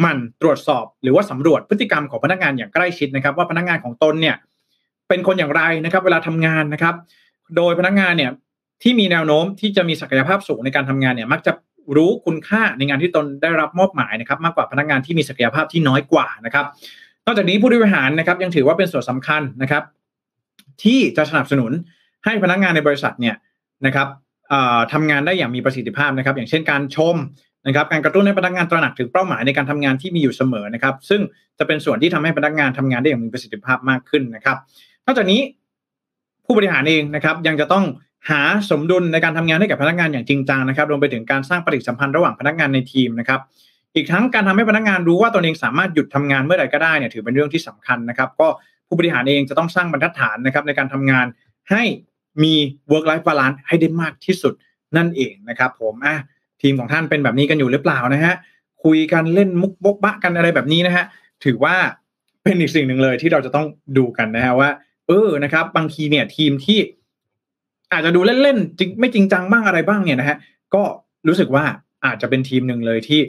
[0.03, 4.35] มันตรวจสอบหรือว่าสำรวจพฤติกรรมของพนักงานอย่างใกล้ชิดนะครับ ว่าพนักงานของตนเนี่ย
[5.09, 6.95] เป็นคนอย่างไรนะครับ เวลาทำงานนะครับ
[7.57, 8.31] โดยพนักงานเนี่ย
[8.83, 11.51] ที่มีแนวโน้มที่จะมีศักยภาพสูงในการทำงานเนี่ยมักจะ
[11.95, 16.65] รู้คุณค่าในงานที่ตนได้รับมอบหมายนะครับ มากกว่าพนักงานที่มีศักยภาพที่น้อยกว่านะครับ
[17.25, 19.83] นอกจากนี้ผู้บริหารนะครับ ยังถือว่าเป็นส่วนสำคัญนะครับ
[20.83, 21.71] ที่จะสนับสนุน
[22.25, 23.35] ให้พนักงานในบริษัทเนี่ย
[23.85, 24.07] นะครับ
[24.93, 27.15] ทำงานได้อย่างมีประสิทธิภาพนะครับ อย่างเช่นการชม
[27.67, 31.21] นะครับการกระตุ้นให้พนักงานตระหนักถึงเป้าหมายในการทำงานที่มีอยู่เสมอนะครับ ซึ่ง
[31.59, 34.57] จะเป็นส่วนที่ทำให้พนักงานทำงานได้อย่างมีประสิทธิภาพมากขึ้นนะครับ
[35.05, 35.41] นอกจากนี้
[36.45, 37.85] ผู้บริหารเองนะครับ ยังจะต้อง
[38.29, 43.39] หาสมดุลในการทำงานให้กับพนักงานอย่างจริงจังนะครับรวมไปถึงการสร้างปฏิสัมพันธ์ระหว่างพนักงานในทีมนะครับ
[43.95, 48.47] อีกทั้งการทำให้พนักงานรู้ว่าตนเองสามารถหยุดทำงานเมื่อใดก็ได้เนี่ยถือเป็นเรื่องที่สำคัญนะครับ ก็
[48.87, 51.25] ผู้บริหารเองจะต้องสร้างบรรทัดฐานนะครับ ในการทำงาน
[51.71, 51.83] ให้
[52.43, 52.53] มี
[52.91, 54.53] work life balance ให้ได้มากที่สุด
[54.97, 56.15] นั่นเองนะครับ ผมอะ
[56.61, 58.33] ทีมของท่านเป็นแบบนี้กันอยู่หรือเปล่านะฮะ
[58.83, 61.05] คุยกันเล่นมุกบกบะกันอะไรแบบนี้นะฮะ
[61.45, 61.75] ถือว่า
[62.43, 63.65] เป็นอีกสิ่งหนึ่งเลยที่เราจะต้อง
[63.97, 64.69] ดูกันนะฮะว่า
[65.07, 66.79] เออนะครับ บางทีเนี่ยทีมที่
[67.93, 70.37] อาจจะดูเล่นๆจริงไม่จริงจังบ้างอะไรบ้างเนี่ยนะฮะ
[70.75, 70.83] ก็
[71.27, 71.63] รู้สึกว่า
[72.05, 73.21] อาจจะเป็นทีมหนึ่งเลยที่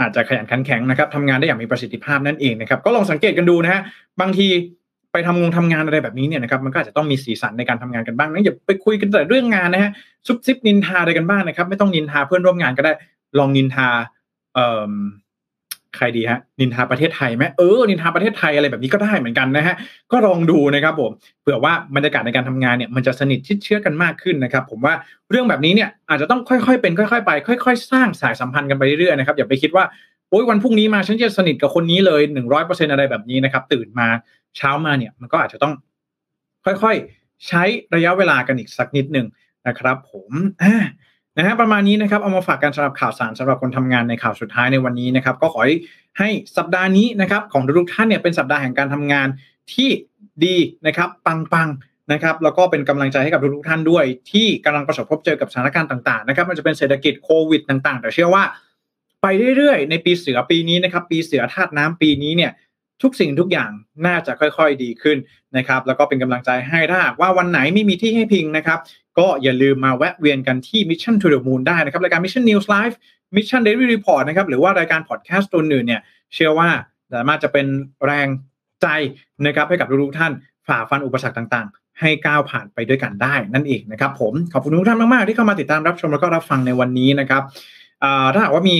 [0.00, 3.80] อาจจะขยันขันแข็งนะครับทำงานได้อย่างมีประสิทธิภาพนั่นเองนะครับ ก็ลองสังเกตกันดูนะฮะ
[4.20, 4.46] บางที
[5.12, 9.90] ไปทำงงทำงานอะไรแบบนี้เนี่ยนะครับมันก็อาจจะต้องมีสีสันในการทำงานกันบ้างนะอย่าไปคุยกันแต่เรื่องงานนะฮะ
[10.26, 12.92] ซุบซิบนินทาอะไรกันบ้างนะครับ ไม่ต้องนินทาเพื่อนร่วมงานก็ได้
[13.38, 13.88] ลองนินทา
[14.54, 14.92] เอ่อ
[15.96, 19.74] ใครดีฮะนินทาประเทศไทยไหมเออนินทาประเทศไทยอะไรแบบนี้ก็ได้เหมือนกันนะฮะ
[20.12, 21.10] ก็ลองดูนะครับผม
[21.42, 24.94] เผื่อว่าบรรยากาศในการทำงานเนี่ยมันจะสนิทชิดเชื่อกันมากขึ้นนะครับ ผมว่า
[25.30, 27.30] เรื่องแบบนี้เนี่ยอาจจะต้องค่อยๆเป็นค่อย ๆ ไป
[27.64, 29.84] ค่อย ๆ สร้างสายสัมพันธ์กันไปเรื่อยๆนะครับอย่าไปคิดว่า
[30.30, 34.08] โอ้ยวันพรุ่งนี้มาฉันจะสนิทกับคนนี้เลยหนึ่งร้อยเปอร์เซ็นอะไรแบบนี้นะครับ ตื่นมา
[34.56, 35.72] เช้ามาเนี่ยมันก็อาจจะต้อง
[36.64, 37.62] ค่อยๆ ใช้
[37.94, 39.26] ระยะเวลากันอีกสักนิดหนึ่ง
[39.66, 40.30] นะครับ ผม
[40.62, 40.74] อ่า
[41.36, 45.60] นะฮะประมาณนี้นะครับเอามาฝากกันสำหรับข่าวสารสำหรับคนทำงานในข่าวสุดท้ายในวันนี้นะครับ ก็ขอ
[46.18, 49.28] ให้สัปดาห์นี้นะครับของทุกท่านเนี่ยเป็นสัปดาห์แห่งการทำงาน
[49.74, 49.88] ที่
[50.44, 50.56] ดี
[50.86, 58.44] นะครับปังๆนะครับแล้วก็เป็นกำลังใจให้กับทุกท่านด้วย ที่กำลังประสบพบเจอกับสถานการณ์ต่างๆนะครับมันจะเป็นเศรษฐกิจโควิดต่างๆ แต่เชื่อว่า
[59.22, 59.26] ไป
[59.56, 62.52] เรื่อยๆ ในปีเสือปีนี้นะครับปีเสือธาตุน้ำปีนี้เนี่ย
[63.02, 63.70] ทุกสิ่งทุกอย่าง
[64.06, 65.16] น่าจะค่อยๆดีขึ้น
[65.56, 68.78] นะครับ แล้วก็เป็นกำลังใจให้ถ้าหากว่าวันไหนไม่มีที่ให้พิงนะครับ
[69.18, 72.94] ก็อย่าลืมมาแวะเวียนกันที่ Mission to the Moon ได้นะครับ รายการ Mission News Live
[73.36, 76.02] Mission Daily Report นะครับ หรือว่ารายการพอดแคสต์ตัวอื่นเนี่ย
[76.34, 76.68] เชื่อว่า
[77.14, 77.66] สามารถจะเป็น
[78.04, 78.28] แรง
[78.82, 78.86] ใจ
[79.46, 80.32] นะครับให้กับทุกท่าน
[80.68, 87.42] ฝ่าฟันอุปสรรคต่างๆ ให้ก้าวผ่านไปด้วยกันได้นั่นเองนะครับ ผมขอบคุณทุกท่านมากๆที่เข้ามาติดตามรับชมแล้วก็รับฟังในวันนี้นะครับ
[88.34, 88.76] ถ้าหากว่ามี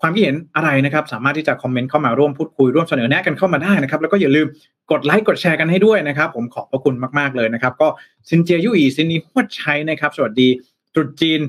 [0.00, 4.46] ความคิดเห็นอะไรนะครับ สามารถที่จะคอมเมนต์เข้ามาร่วมพูดคุยร่วมเสนอแนะกันเข้ามาได้นะครับ แล้วก็อย่าลืม
[4.90, 7.88] กดไลค์กดแชร์กันให้ด้วยนะครับ ผมขอบพระคุณมากๆเลยนะครับ ก็
[8.28, 10.48] ซินเจียยุอีซินนีฮวดชัยนะครับ สวัสดี
[10.94, 11.40] ตรุษจีน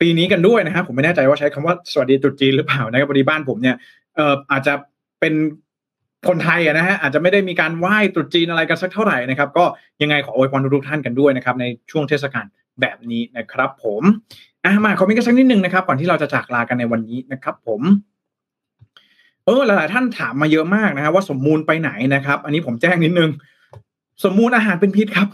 [0.00, 3.76] ปีนี้กันด้วยนะครับผมไม่แน่ใจว่าใช้คำว่าสวัสดีตรุษจีนหรือเปล่านะครับพอดีบ้านผมเนี่ย
[4.16, 4.74] เอ่ออาจจะ
[5.20, 5.34] เป็น
[6.28, 9.64] คนไทยนะฮะอาจจะไม่ได้มีการไหว้ตรุษจีนอะไรกันสักเท่าไหร่นะครับ ก็
[10.02, 12.46] ยังไงขออวยพรทุกท่านกันด้วยนะครับในช่วงเทศกาล
[12.80, 14.02] แบบนี้นะครับ ผม
[14.68, 17.80] อะมาคอมเมนต์กันสักนิดนึงนะครับก่อนที่เราจะจากลากันในวันนี้นะครับ ผม
[19.44, 23.30] เออหลายๆท่านถามมาเยอะมากนะครับว่าสมมูลไปไหนนะครับ อันนี้ผมแจ้งนิดนึง
[24.24, 25.28] สมมูลอาหารเป็นพิษครับ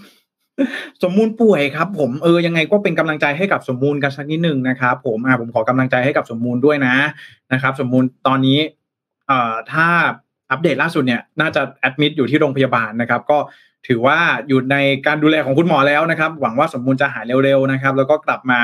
[1.02, 6.94] สมมูลป่วยครับ ผมเออยังไงก็เป็นกำลังใจให้กับสมมูลกันสักนิดนึงนะครับผมอ่าผมขอกำลังใจให้กับสมมูลด้วยนะ
[7.52, 8.58] นะครับ สมมูลตอนนี้
[9.26, 9.86] เอ่อถ้า
[10.50, 13.38] อัปเดตล่าสุดเนี่ย น่าจะแอดมิดอยู่ที่โรงพยาบาลนะครับ ก็
[13.88, 14.18] ถือว่า
[14.48, 14.76] อยู่ใน
[15.06, 18.58] การดูแลของคุณหมอแล้วนะครับ หวังว่าสมมูลจะหายเร็วๆนะครับ แล้วก็กลับมา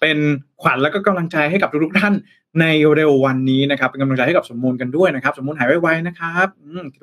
[0.00, 0.18] เป็น
[0.62, 2.14] ขวัญแล้วก็กำลังใจให้กับทุกๆท่าน
[2.60, 6.46] ในเร็ววันนี้นะครับ เป็นกำลังใจให้กับสมมูลกันด้วยนะครับ สมมูลหายไวๆนะครับ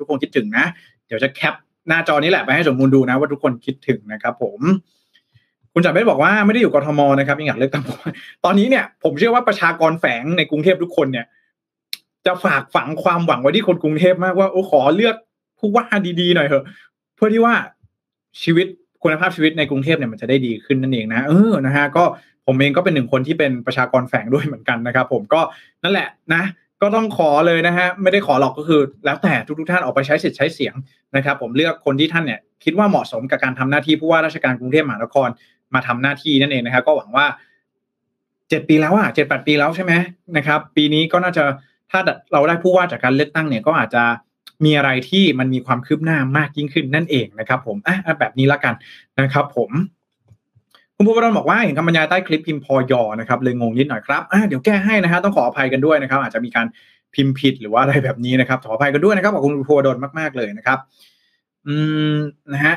[0.00, 0.64] ทุกคนคิดถึงนะ
[1.06, 1.54] เดี๋ยวจะแคป
[1.88, 4.60] หน้าจอนี้แหละไปให้สมมูลดูนะว่าทุกคนคิดถึงนะครับผม
[5.72, 7.84] คุณจักรเบศบอกว่าไม่ได้อยู่กทมนะครับยังอยากเลือกตั้ง
[8.44, 11.26] ตอนนี้เนี่ย ผมเชื่อว่าประชากรแฝงในกรุงเทพทุกคนเนี่ย
[12.26, 15.16] จะฝากฝังความหวังไว้ที่คนกรุงเทพมากว่าโอ้ขอเลือก
[15.58, 15.84] ผู้ว่า
[16.20, 16.64] ดีๆหน่อยเถอะ
[17.16, 17.54] เพื่อที่ว่า
[18.42, 18.66] ชีวิต
[19.02, 22.04] คุณภาพชีวิตในกรุงเทพเนี่ยมันจะได้ดีขึ้นนั่นเองนะเออนะฮะก็
[22.46, 25.40] ผมเองก็เป็นหนึ่งคนที่เป็นประชากรแฝงด้วยเหมือนกันนะครับ ผมก็
[25.82, 26.42] นั่นแหละนะ
[26.82, 30.74] ก็ต้องขอเลยนะฮะไม่ได้ขอหรอกก็คือ แล้วแต่ทุกๆท่านออกไปใช้สิทธิ์ใช้เสียง
[31.16, 35.28] นะครับ ผมเลือกคนที่ท่านเนี่ยคิดว่าเหมาะสมกับการทำหน้าที่ผู้ว่าราชการกรุงเทพมหานคร
[35.74, 37.26] มาทำหน้าที่นั่นเองนะครับก็หวังว่า
[38.50, 39.92] เจ็ดปีแล้วอะเจ็ดแปดปีแล้วใช่ไหม
[40.36, 41.42] นะครับ ปีนี้ก็น่าจะ
[41.90, 42.00] ถ้า
[42.32, 44.04] เราได้ผู้ว่าจากการเลือกตั้งเนี่ยก็อาจจะ
[44.64, 48.74] มีอะไรที่มันมีความคืบหน้ามากยิ่งขึ้นนั่นเองนะครับ ผมอะแบบนี้ละกัน
[49.20, 49.70] นะครับ ผม
[50.96, 56.66] คุณภูวดลบอกว่าเห็นคำบรรยายใต้คลิปพิมพ์พอยอนะครับเลยงงนิดหน่อยครับเดี๋ยวแก้ให้นะฮะต้องขออภัยกันด้วยนะครับ อาจจะมีการ
[57.14, 60.78] พิมพ์ผิดหรือว่าอะไรแบบนี้นะครับ ขออภัยกันด้วยนะครับขอบคุณภูวดลมากๆเลยนะครับ
[61.66, 61.74] อื
[62.12, 62.14] ม
[62.52, 62.74] นะฮะ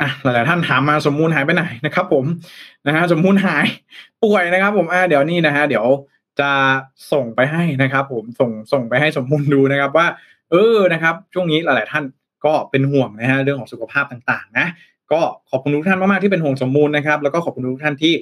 [0.00, 2.24] อะหลายๆท่านถามมาสมมูลหายไปไหนนะครับ ผม
[2.86, 3.66] นะฮะสมมูลหาย
[4.24, 5.86] ป่วยนะครับ ผมอะเดี๋ยวนี่นะฮะเดี๋ยว
[6.40, 6.50] จะ
[7.12, 10.06] ส่งไปให้นะครับ ผมส่งส่งไปให้สมมูลดูนะครับว่า
[10.50, 12.04] เออนะครับ ช่วงนี้หลาย ๆ ท่าน
[12.44, 14.66] ก็เป็นห่วงนะฮะเรื่องของสุขภาพต่าง ๆ นะ
[15.14, 18.12] ก็ขอบคุณทุกท่านมากๆที่เป็นห่วงสมมูลนะครับ แล้วก็ขอบคุณทุกท่านที่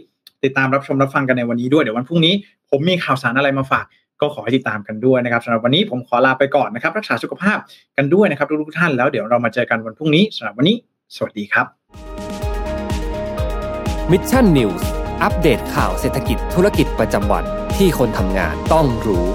[0.45, 2.35] ติดตามรับชมรับฟังกันในวันนี้ด้วย เดี๋ยววันพรุ่งนี้
[2.71, 3.85] ผมมีข่าวสารอะไรมาฝาก
[4.21, 7.59] ก็ขอให้ติดตามกันด้วยนะครับสำหรับวันนี้ผมขอลาไปก่อนนะครับ รักษาสุขภาพ
[7.97, 10.77] กันด้วยนะครับทุกท่านแล้วเดี๋ยวเรามาเจอกันวันพรุ่งนี้สำหรับวันนี้
[11.17, 11.67] สวัสดีครับ
[14.11, 14.89] Mission News
[15.23, 17.45] อัปเดตข่าวเศรษฐกิจธุรกิจประจำวัน
[17.77, 19.27] ที่คนทำงานต้องรู้